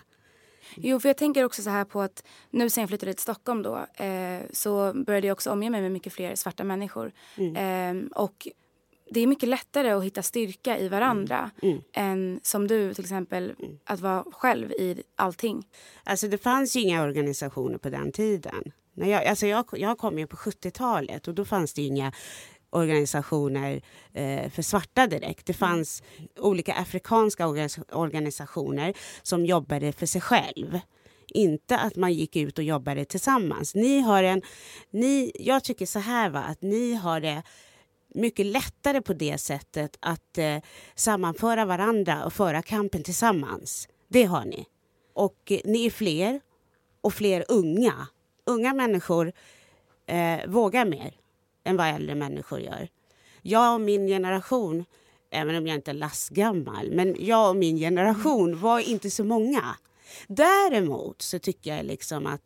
[0.77, 3.63] Jo, för jag tänker också så här på att nu sen jag flyttade till Stockholm
[3.63, 7.13] då eh, så började jag också omge mig med mycket fler svarta människor.
[7.37, 8.07] Mm.
[8.07, 8.49] Eh, och
[9.13, 11.75] det är mycket lättare att hitta styrka i varandra mm.
[11.75, 11.83] Mm.
[11.93, 13.79] än som du till exempel mm.
[13.85, 15.67] att vara själv i allting.
[16.05, 18.73] Alltså det fanns ju inga organisationer på den tiden.
[18.95, 22.13] När jag, alltså jag, jag kom ju på 70-talet och då fanns det inga
[22.71, 25.47] organisationer eh, för svarta direkt.
[25.47, 26.03] Det fanns
[26.37, 27.47] olika afrikanska
[27.93, 30.81] organisationer som jobbade för sig själv.
[31.29, 33.75] Inte att man gick ut och jobbade tillsammans.
[33.75, 34.43] Ni har en,
[34.91, 37.43] ni, jag tycker så här va, att ni har det
[38.15, 40.57] mycket lättare på det sättet att eh,
[40.95, 43.89] sammanföra varandra och föra kampen tillsammans.
[44.09, 44.67] Det har ni.
[45.15, 46.41] Och eh, ni är fler
[47.01, 48.09] och fler unga.
[48.47, 49.33] Unga människor
[50.07, 51.15] eh, vågar mer
[51.65, 52.89] än vad äldre människor gör.
[53.43, 54.85] Jag och min generation,
[55.31, 59.77] även om jag inte är lastgammal, men jag och min generation var inte så många.
[60.27, 62.43] Däremot så tycker jag liksom att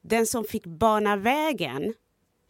[0.00, 1.94] den som fick bana vägen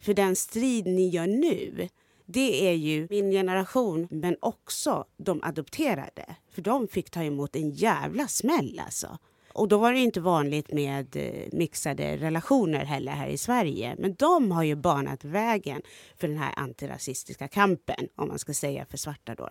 [0.01, 1.89] för den strid ni gör nu
[2.25, 6.35] det är ju min generation, men också de adopterade.
[6.51, 9.17] För de fick ta emot en jävla smäll alltså.
[9.53, 13.95] Och då var det inte vanligt med eh, mixade relationer heller här i Sverige.
[13.99, 15.81] Men de har ju banat vägen
[16.17, 19.49] för den här antirasistiska kampen, om man ska säga för svarta då.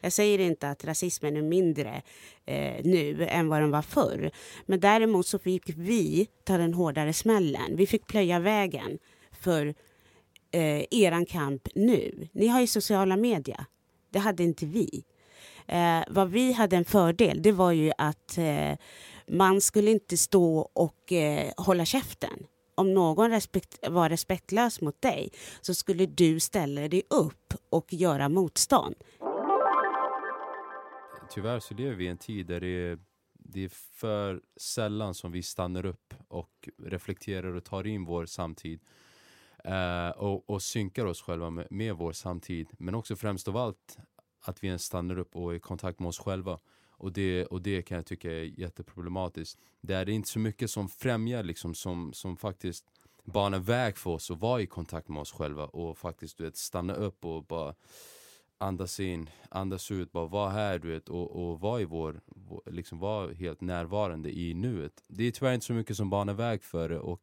[0.00, 2.02] Jag säger inte att rasismen är mindre
[2.44, 4.30] eh, nu än vad den var förr.
[4.66, 7.76] Men däremot så fick vi ta den hårdare smällen.
[7.76, 8.98] Vi fick plöja vägen
[9.40, 9.74] för
[10.52, 12.28] eh, er kamp nu.
[12.32, 13.64] Ni har ju sociala medier.
[14.10, 15.04] Det hade inte vi.
[15.66, 18.78] Eh, vad vi hade en fördel, det var ju att eh,
[19.26, 22.46] man skulle inte stå och eh, hålla käften.
[22.74, 25.30] Om någon respekt, var respektlös mot dig
[25.60, 28.94] så skulle du ställa dig upp och göra motstånd.
[31.30, 32.98] Tyvärr så lever vi i en tid där det är,
[33.32, 38.80] det är för sällan som vi stannar upp och reflekterar och tar in vår samtid
[39.68, 42.68] eh, och, och synkar oss själva med, med vår samtid.
[42.78, 43.98] Men också främst av allt
[44.40, 46.58] att vi ens stannar upp och är i kontakt med oss själva.
[46.90, 49.58] Och det, och det kan jag tycka är jätteproblematiskt.
[49.80, 52.84] Det är inte så mycket som främjar, liksom, som, som faktiskt
[53.24, 56.56] banar väg för oss att vara i kontakt med oss själva och faktiskt du vet,
[56.56, 57.74] stanna upp och bara
[58.58, 62.20] andas in, andas ut, bara vara här du vet, och, och vara i vår,
[62.66, 65.02] liksom vara helt närvarande i nuet.
[65.08, 67.22] Det är tyvärr inte så mycket som banar väg för det och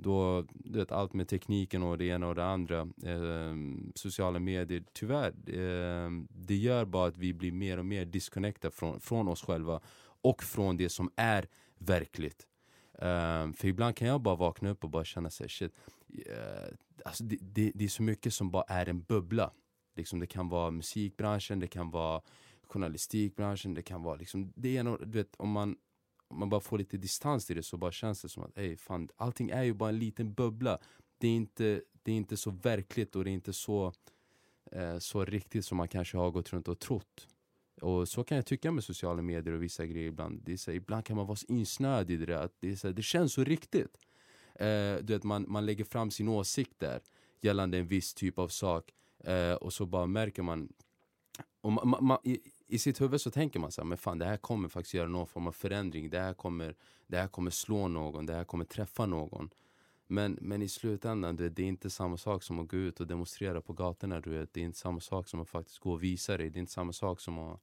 [0.00, 3.54] då, du vet, allt med tekniken och det ena och det andra, eh,
[3.94, 9.00] sociala medier, tyvärr, eh, det gör bara att vi blir mer och mer disconnected från,
[9.00, 9.80] från oss själva
[10.22, 12.46] och från det som är verkligt.
[12.98, 15.72] Eh, för ibland kan jag bara vakna upp och bara känna sig shit,
[16.26, 19.50] eh, alltså det, det, det är så mycket som bara är en bubbla.
[19.96, 22.22] Liksom det kan vara musikbranschen, det kan vara
[22.62, 25.76] journalistikbranschen, det kan vara liksom, det ena, du vet, om man
[26.30, 29.08] man bara får lite distans till det så bara känns det som att ey, fan,
[29.16, 30.78] allting är ju bara en liten bubbla.
[31.18, 33.92] Det är inte, det är inte så verkligt och det är inte så,
[34.72, 37.28] eh, så riktigt som man kanske har gått runt och trott.
[37.80, 40.42] Och så kan jag tycka med sociala medier och vissa grejer ibland.
[40.44, 42.70] Det är så, här, ibland kan man vara så insnöad i det där, att det,
[42.70, 43.98] är så här, det känns så riktigt.
[44.54, 47.00] Eh, du vet, man, man lägger fram sin åsikt där
[47.40, 48.90] gällande en viss typ av sak
[49.24, 50.72] eh, och så bara märker man
[51.60, 52.20] och ma, ma, ma,
[52.68, 55.08] i, sitt huvud så tänker man så här, men fan det här kommer faktiskt göra
[55.08, 56.10] någon form av förändring.
[56.10, 56.74] Det här kommer,
[57.06, 59.50] det här kommer slå någon, det här kommer träffa någon.
[60.06, 63.00] Men, men i slutändan, du vet, det är inte samma sak som att gå ut
[63.00, 64.20] och demonstrera på gatorna.
[64.20, 64.52] Du vet.
[64.52, 66.50] Det är inte samma sak som att faktiskt gå och visa dig.
[66.50, 67.60] Det är inte samma sak som att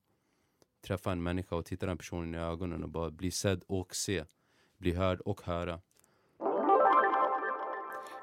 [0.82, 4.24] träffa en människa och titta den personen i ögonen och bara bli sedd och se.
[4.78, 5.82] Bli hörd och höra.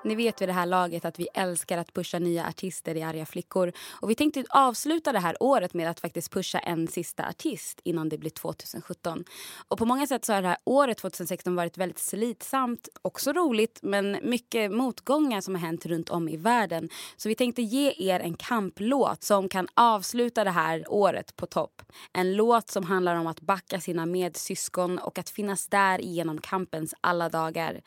[0.05, 3.27] Ni vet vid det här laget att vi älskar att pusha nya artister i Arga
[3.27, 3.73] flickor.
[3.91, 8.09] Och vi tänkte avsluta det här året med att faktiskt pusha en sista artist innan
[8.09, 9.25] det blir 2017.
[9.69, 13.79] Och på många sätt så har det här året 2016 varit väldigt slitsamt, också roligt,
[13.83, 16.89] men mycket motgångar som har hänt runt om i världen.
[17.17, 21.83] Så vi tänkte ge er en kamplåt som kan avsluta det här året på topp.
[22.13, 26.95] En låt som handlar om att backa sina medsyskon och att finnas där genom kampens
[27.01, 27.81] alla dagar.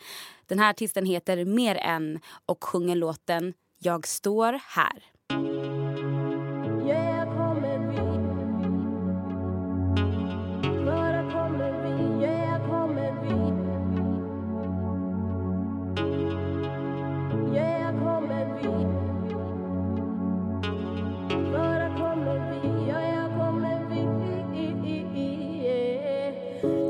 [0.48, 5.04] Den här artisten heter Mer än och sjunger låten Jag står här.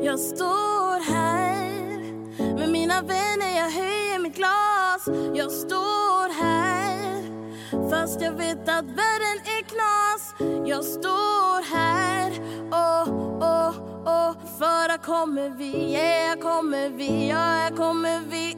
[0.04, 0.75] Jag står
[2.96, 5.08] mina vänner, jag höjer mitt glas.
[5.34, 7.24] Jag står här
[7.90, 10.36] fast jag vet att världen är knas.
[10.68, 12.32] Jag står här,
[12.72, 13.70] oh, oh,
[14.06, 14.36] oh.
[14.58, 18.56] För här kommer vi, yeah, kommer vi, ja, här kommer vi.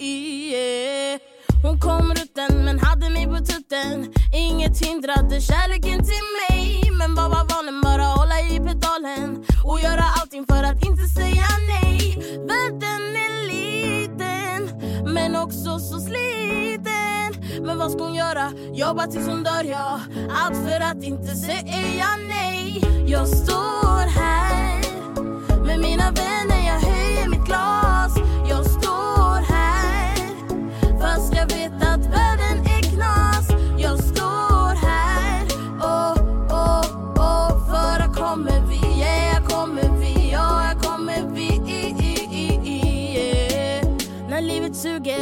[0.00, 1.20] Yeah.
[1.62, 7.30] Hon kom rutten men hade mig på tutten Inget hindrade kärleken till mig Men vad
[7.30, 7.80] var valen?
[7.80, 11.37] Bara hålla i pedalen och göra allting för att inte säga
[15.68, 17.64] men så sliten.
[17.66, 18.52] Men vad ska hon göra?
[18.72, 20.00] Jobba tills hon dör, ja.
[20.30, 22.82] Allt för att inte säga nej.
[23.06, 24.80] Jag står här
[25.66, 28.27] med mina vänner, jag höjer mitt glas.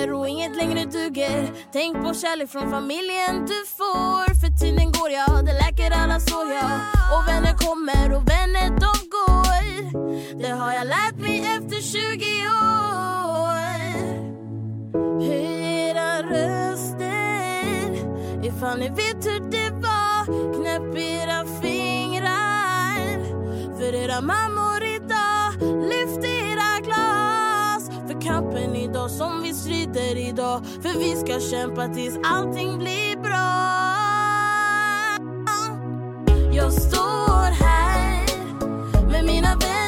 [0.06, 1.52] Suger och inget längre duger.
[1.72, 4.34] Tänk på kärlek från familjen du får.
[4.40, 6.80] För tiden går, ja, det läker alla sår, ja.
[7.12, 10.38] Och vänner kommer och vänner de går.
[10.42, 13.66] Det har jag lärt mig efter 20 år.
[15.20, 17.06] Höj era röster.
[18.46, 23.06] Ifall ni vet hur det var Knäpp era fingrar.
[23.78, 25.46] För era mammor idag
[25.90, 26.55] Lyft era
[28.26, 30.60] kampen idag som vi strider idag.
[30.82, 33.76] För vi ska kämpa tills allting blir bra.
[36.52, 38.26] Jag står här
[39.10, 39.85] med mina vänner,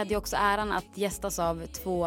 [0.00, 2.06] hade ju också äran att gästas av två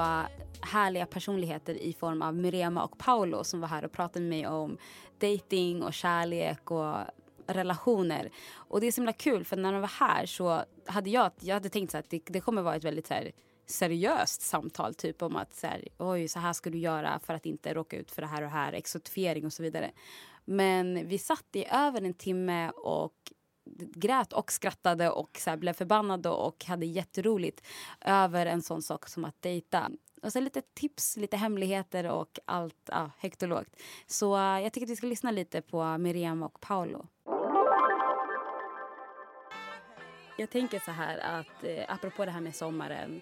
[0.61, 4.47] härliga personligheter i form av Mirema och Paolo som var här och pratade med mig
[4.47, 4.77] om
[5.19, 6.95] dating och kärlek och
[7.47, 8.31] relationer.
[8.53, 11.53] Och det är så himla kul för när de var här så hade jag, jag
[11.53, 13.31] hade tänkt så att det, det kommer vara ett väldigt så här,
[13.65, 17.45] seriöst samtal typ om att så här, oj så här ska du göra för att
[17.45, 19.91] inte råka ut för det här och här, exotifiering och så vidare.
[20.45, 23.32] Men vi satt i över en timme och
[23.95, 27.61] grät och skrattade och så här, blev förbannad och hade jätteroligt
[28.01, 29.91] över en sån sak som att dejta.
[30.23, 33.75] Och sen lite tips, lite hemligheter och allt ja, högt och lågt.
[34.07, 37.07] Så eh, jag tycker att vi ska lyssna lite på Miriam och Paolo.
[40.37, 43.21] Jag tänker så här att eh, apropå det här med sommaren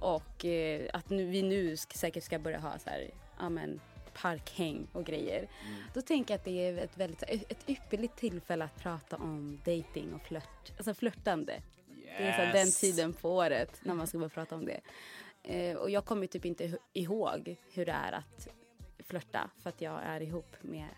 [0.00, 3.80] och eh, att nu, vi nu ska, säkert ska börja ha så här, amen,
[4.14, 5.48] parkhäng och grejer.
[5.94, 10.14] Då tänker jag att det är ett väldigt ett ypperligt tillfälle att prata om dating
[10.14, 11.62] och flört, alltså flörtande.
[12.18, 12.80] Det är så den Yes.
[12.80, 14.80] tiden på året när man ska börja prata om det.
[15.42, 18.48] Eh, och jag kommer typ inte ih- ihåg hur det är att
[18.98, 20.88] flörta för att jag är ihop med,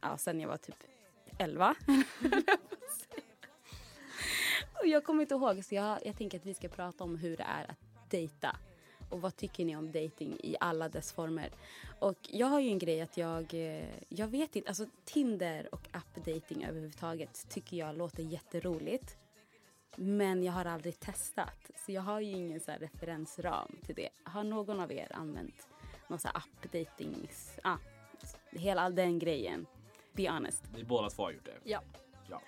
[0.00, 0.76] ja sen jag var typ
[1.38, 1.74] 11.
[4.80, 7.36] och jag kommer inte ihåg så jag, jag tänker att vi ska prata om hur
[7.36, 8.56] det är att dejta.
[9.14, 11.50] Och vad tycker ni om dating i alla dess former?
[11.98, 15.88] Och jag har ju en grej att jag, eh, jag vet inte, alltså Tinder och
[15.90, 19.16] appdating överhuvudtaget tycker jag låter jätteroligt.
[19.96, 24.08] Men jag har aldrig testat, så jag har ju ingen så här referensram till det.
[24.24, 25.68] Har någon av er använt
[26.08, 27.78] någon så här appdatings, ah,
[28.50, 29.66] hela den grejen?
[30.12, 30.64] Be honest.
[30.74, 31.58] Vi båda två har gjort det.
[31.64, 31.82] Ja.
[32.30, 32.40] Ja.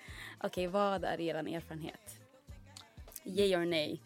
[0.43, 2.19] Okej, vad är er erfarenhet?
[3.23, 4.01] Yay or nay?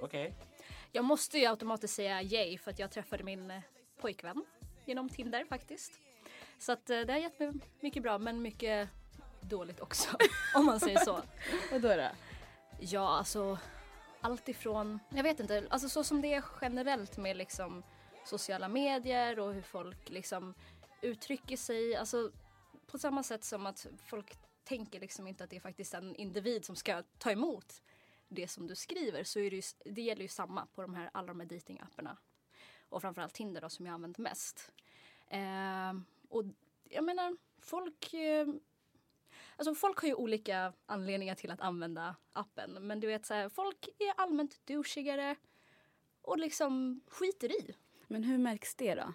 [0.00, 0.34] Okej.
[0.92, 3.60] Jag måste ju automatiskt säga yay för att jag träffade min eh,
[4.00, 4.44] pojkvän
[4.84, 6.00] genom Tinder faktiskt.
[6.58, 8.88] Så att eh, det har gett mig mycket bra men mycket
[9.40, 10.16] dåligt också
[10.54, 11.16] om man säger så.
[11.72, 12.08] Och då då?
[12.80, 13.58] Ja, alltså
[14.20, 17.82] allt ifrån, jag vet inte, alltså så som det är generellt med liksom
[18.24, 20.54] sociala medier och hur folk liksom
[21.02, 22.30] uttrycker sig, alltså
[22.86, 26.64] på samma sätt som att folk tänker liksom inte att det är faktiskt en individ
[26.64, 27.82] som ska ta emot
[28.30, 31.10] det som du skriver så är det, ju, det gäller ju samma på de här,
[31.12, 32.16] alla de här datingapparna.
[32.88, 34.72] Och framförallt Tinder då som jag använt mest.
[35.28, 36.44] Ehm, och
[36.88, 38.48] jag menar, folk eh,
[39.56, 42.86] Alltså folk har ju olika anledningar till att använda appen.
[42.86, 45.36] Men du vet så här, folk är allmänt douchigare
[46.22, 47.74] och liksom skiter i.
[48.06, 49.12] Men hur märks det då?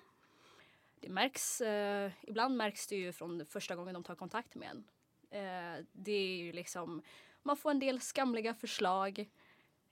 [1.00, 4.88] Det märks, eh, ibland märks det ju från första gången de tar kontakt med en.
[5.30, 7.02] Eh, det är ju liksom,
[7.46, 9.20] man får en del skamliga förslag.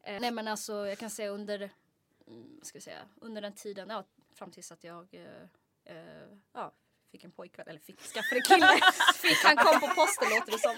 [0.03, 1.69] Eh, nej men alltså jag kan säga under,
[2.27, 4.03] mm, ska jag säga, under den tiden, ja,
[4.35, 6.71] fram tills att jag eh, eh, ja,
[7.11, 8.67] fick en pojkvän, eller fick, skaffade kille.
[9.15, 10.75] fick, han kom på posten låter det som.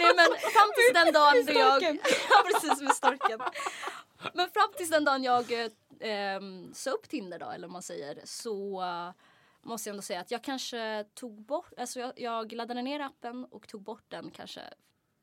[0.00, 1.82] Nej men fram tills den dagen då jag,
[2.30, 3.40] ja precis med storken.
[4.34, 5.70] Men fram tills den dagen jag eh,
[6.00, 8.82] ehm, sa upp Tinder då, eller vad man säger, så
[9.62, 13.44] måste jag ändå säga att jag kanske tog bort, alltså jag, jag laddade ner appen
[13.44, 14.60] och tog bort den kanske,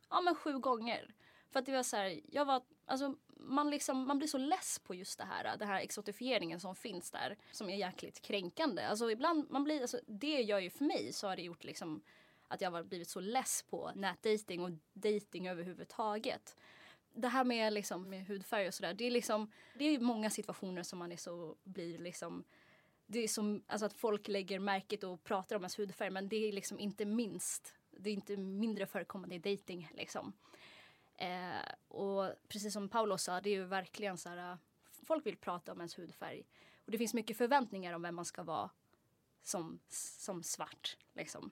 [0.10, 1.16] ja men sju gånger.
[1.50, 4.80] För att det var så här, jag var, alltså man liksom, man blir så less
[4.80, 8.84] på just det här, den här exotifieringen som finns där, som är jäkligt kränkande.
[8.84, 12.02] Alltså ibland, man blir, alltså det gör ju för mig så har det gjort liksom
[12.48, 16.56] att jag har blivit så less på nätdating och dating överhuvudtaget.
[17.14, 20.30] Det här med, liksom, med hudfärg och sådär, det är liksom, det är ju många
[20.30, 22.44] situationer som man är så, blir liksom
[23.12, 26.48] det är som alltså att folk lägger märket och pratar om ens hudfärg men det
[26.48, 30.34] är liksom inte minst, det är inte mindre förekommande i dating liksom.
[31.18, 34.58] Eh, och precis som Paolo sa, det är ju verkligen så här,
[35.04, 36.44] folk vill prata om ens hudfärg.
[36.86, 38.70] Och det finns mycket förväntningar om vem man ska vara
[39.44, 41.52] som, som svart liksom.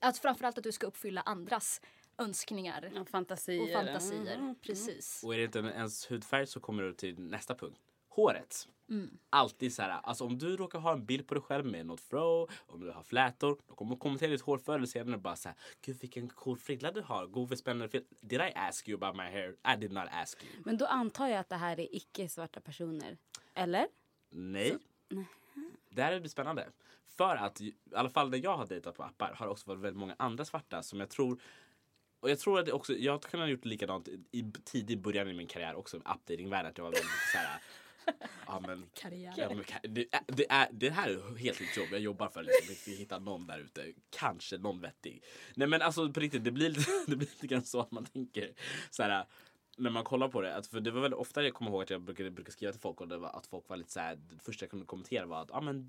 [0.00, 1.80] Att framförallt att du ska uppfylla andras
[2.18, 2.92] önskningar.
[3.00, 3.62] Och fantasier.
[3.62, 4.54] Och fantasier, Mm, mm.
[4.54, 5.22] precis.
[5.24, 7.80] Och är det inte ens hudfärg så kommer du till nästa punkt.
[8.16, 8.68] Håret.
[8.90, 9.18] Mm.
[9.30, 12.00] Alltid så här, alltså om du råkar ha en bild på dig själv med något
[12.00, 15.22] fro, om du har flätor, då kommer de kommentera ditt hår förr eller senare och
[15.22, 18.06] bara så här, gud vilken cool frilla du har, god för spännande frilla.
[18.20, 19.56] Did I ask you about my hair?
[19.74, 20.52] I did not ask you.
[20.64, 23.16] Men då antar jag att det här är icke-svarta personer.
[23.54, 23.88] Eller?
[24.30, 24.76] Nej.
[25.90, 26.68] Det här blir spännande.
[27.06, 29.80] För att i alla fall när jag har dejtat på appar har det också varit
[29.80, 31.40] väldigt många andra svarta som jag tror
[32.20, 35.46] och jag tror att också, jag har kunnat gjort likadant i tidig början i min
[35.46, 36.70] karriär också med appdatingvärlden.
[36.70, 37.60] Att jag var väldigt så här,
[38.46, 38.86] ja, men.
[39.36, 41.88] Ja, men, det, det, är, det här är helt mitt jobb.
[41.90, 43.92] Jag jobbar för liksom, att hitta någon där ute.
[44.10, 45.24] Kanske någon vettig.
[45.54, 48.04] Nej men alltså på riktigt, det blir lite, det blir lite grann så att man
[48.04, 48.52] tänker
[48.90, 49.26] så här
[49.78, 51.90] när man kollar på det, att, för det var väl ofta jag kommer ihåg att
[51.90, 54.16] jag brukade, brukade skriva till folk och det var att folk var lite så här,
[54.16, 55.88] det första jag kunde kommentera var att ah, men,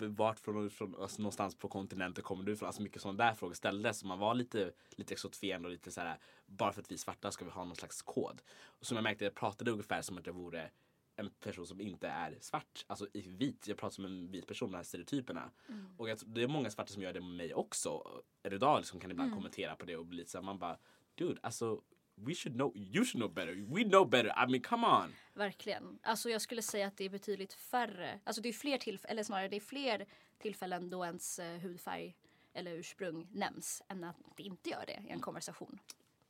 [0.00, 2.66] vart från, från alltså, någonstans på kontinenten kommer du ifrån?
[2.66, 3.98] Alltså mycket sådana där frågor ställdes.
[3.98, 6.98] Så man var lite, lite exotifierande och lite så här, bara för att vi är
[6.98, 8.42] svarta ska vi ha någon slags kod.
[8.62, 10.70] Och som jag märkte, jag pratade ungefär som att jag vore
[11.18, 13.68] en person som inte är svart, alltså vit.
[13.68, 15.50] Jag pratar som en vit person, de här stereotyperna.
[15.68, 15.86] Mm.
[15.96, 18.22] Och jag, det är många svarta som gör det med mig också.
[18.50, 19.38] Idag liksom kan ibland Mm.
[19.38, 20.78] kommentera på det och bli så här, man bara
[21.14, 21.82] Dude, alltså
[22.14, 23.54] we should know, you should know better.
[23.54, 24.28] We know better.
[24.44, 25.14] I mean come on.
[25.34, 25.98] Verkligen.
[26.02, 29.22] Alltså jag skulle säga att det är betydligt färre, alltså det är fler tillfällen, eller
[29.22, 30.06] snarare det är fler
[30.38, 32.16] tillfällen då ens eh, hudfärg
[32.52, 35.78] eller ursprung nämns än att det inte gör det i en konversation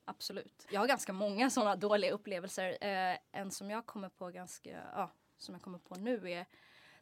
[0.09, 0.67] absolut.
[0.71, 2.79] Jag har ganska många sådana dåliga upplevelser.
[2.81, 6.47] Eh, en som jag kommer på ganska, ja, som jag kommer på nu är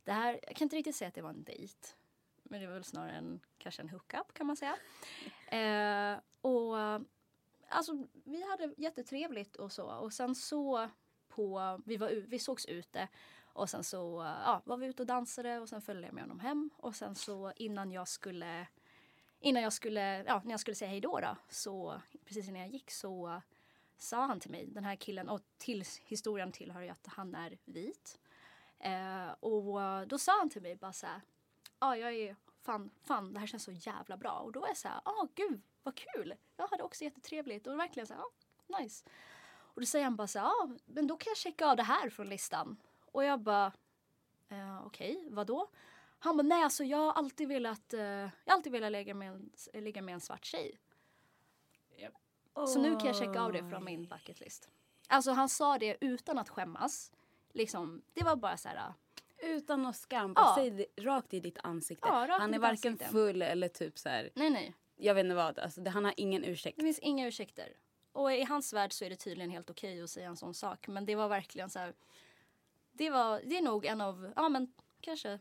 [0.04, 1.88] det här, jag kan inte riktigt säga att det var en dejt.
[2.42, 4.76] Men det var väl snarare en, kanske en hookup kan man säga.
[5.48, 6.74] Eh, och
[7.68, 9.86] alltså vi hade jättetrevligt och så.
[9.86, 10.88] Och sen så
[11.28, 13.08] på, vi, var, vi sågs ute
[13.56, 16.40] och sen så ja, var vi ute och dansade och sen följde jag med honom
[16.40, 16.70] hem.
[16.76, 18.66] Och sen så innan jag skulle,
[19.46, 22.70] innan jag skulle, ja, när jag skulle säga hej då, då så precis innan jag
[22.70, 23.42] gick så
[23.96, 27.58] sa han till mig, den här killen, och till historien tillhör ju att han är
[27.64, 28.18] vit.
[28.78, 31.20] Eh, och då sa han till mig bara så här,
[31.80, 34.32] ja jag är fan, fan det här känns så jävla bra.
[34.32, 36.34] Och då var jag så här, ah gud vad kul.
[36.56, 39.04] Jag hade också jättetrevligt och verkligen så här, ah, nice.
[39.48, 41.82] Och då säger han bara så här, ah, men då kan jag checka av det
[41.82, 42.76] här från listan.
[43.12, 43.72] Och jag bara,
[44.48, 45.68] eh, okej, okay, vad då?
[46.18, 49.28] Han bara, nej alltså jag har alltid velat, eh, jag har alltid velat ligga med
[49.28, 49.50] en,
[49.84, 50.78] ligga med en svart tjej.
[52.64, 54.68] Så nu kan jag checka av det från min bucketlist.
[55.08, 57.12] Alltså han sa det utan att skämmas.
[57.52, 58.92] Liksom, det var bara så här.
[59.38, 60.32] Utan någon skam.
[60.36, 60.54] Ja.
[60.58, 62.08] säg det rakt i ditt ansikte.
[62.08, 63.12] Ja, han är varken ansikte.
[63.12, 64.30] full eller typ så här.
[64.34, 64.74] Nej, nej.
[64.96, 65.58] Jag vet inte vad.
[65.58, 66.76] Alltså, det, han har ingen ursäkt.
[66.76, 67.76] Det finns inga ursäkter.
[68.12, 70.88] Och i hans värld så är det tydligen helt okej att säga en sån sak.
[70.88, 71.94] Men det var verkligen så här.
[72.92, 75.38] Det, var, det är nog en av, ja men kanske,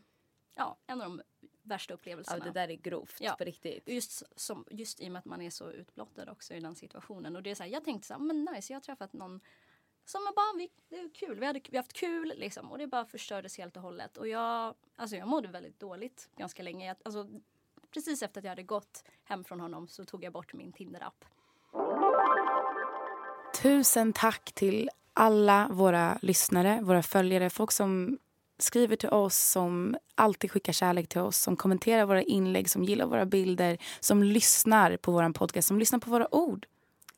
[0.56, 1.22] ja en av de
[1.62, 2.38] värsta upplevelserna.
[2.38, 3.34] Ja, det där är grovt Ja.
[3.38, 3.88] på riktigt.
[3.88, 7.36] Just, som, just i och med att man är så utblottad också i den situationen.
[7.36, 9.40] Och det är så här, jag tänkte så här, men nice, jag har träffat någon
[10.04, 12.70] som är bara, vi, det är kul, vi, hade, vi har haft kul liksom.
[12.72, 14.16] Och det bara förstördes helt och hållet.
[14.16, 16.86] Och jag, alltså jag mådde väldigt dåligt ganska länge.
[16.86, 17.28] Jag, alltså,
[17.90, 21.24] precis efter att jag hade gått hem från honom så tog jag bort min Tinder-app.
[23.62, 28.18] Tusen tack till alla våra lyssnare, våra följare, folk som
[28.58, 33.06] skriver till oss, som alltid skickar kärlek till oss, som kommenterar våra inlägg, som gillar
[33.06, 36.66] våra bilder, som lyssnar på vår podcast, som lyssnar på våra ord.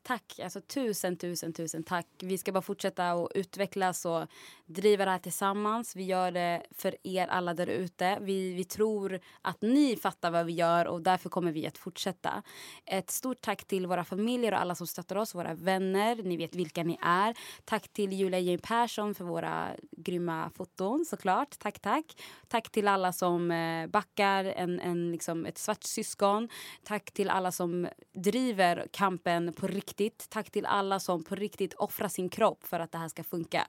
[0.09, 0.39] Tack.
[0.43, 2.07] Alltså, tusen, tusen, tusen tack.
[2.19, 4.27] Vi ska bara fortsätta att utvecklas och
[4.65, 5.95] driva det här tillsammans.
[5.95, 8.17] Vi gör det för er alla där ute.
[8.21, 12.43] Vi, vi tror att ni fattar vad vi gör och därför kommer vi att fortsätta.
[12.85, 16.15] Ett stort tack till våra familjer och alla som stöttar oss, våra vänner.
[16.23, 17.37] Ni vet vilka ni är.
[17.65, 21.59] Tack till Julia Jane Persson för våra grymma foton såklart.
[21.59, 22.05] Tack, tack.
[22.47, 26.49] Tack till alla som eh, backar en, en, liksom ett svart syskon.
[26.83, 29.98] Tack till alla som driver kampen på riktigt.
[30.29, 33.67] Tack till alla som på riktigt offrar sin kropp för att det här ska funka.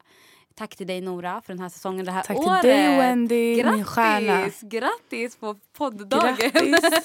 [0.55, 2.63] Tack till dig Nora för den här säsongen, det här Tack till året.
[2.63, 3.87] dig, Wendy, min Grattis!
[3.87, 4.49] stjärna.
[4.63, 6.37] Grattis på podddagen!
[6.37, 7.05] Grattis.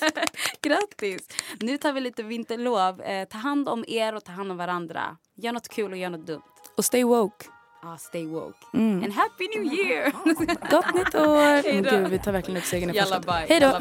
[0.62, 1.28] Grattis!
[1.60, 3.02] Nu tar vi lite vinterlov.
[3.02, 5.18] Eh, ta hand om er och ta hand om varandra.
[5.36, 6.42] Gör något kul och gör något dumt.
[6.78, 7.46] Och stay woke.
[7.84, 8.58] Ah, stay woke.
[8.74, 9.04] Mm.
[9.04, 10.12] And happy new year!
[10.72, 11.82] Gott nytt år!
[11.92, 13.32] Gud, vi tar verkligen ut segern i första.
[13.32, 13.66] Hej då!
[13.66, 13.80] Jävla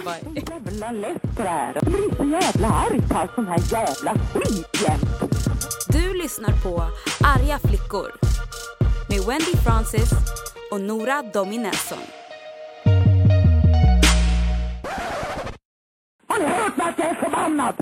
[1.36, 1.74] på det här.
[1.74, 4.66] Jag blir så jävla arg på all sån här jävla skit
[6.24, 6.82] lyssnar på
[7.24, 8.12] Arga flickor
[9.08, 10.10] med Wendy Francis
[10.70, 11.98] och Nora Dominesson.
[16.26, 17.74] Har ni hört att jag är förbannad?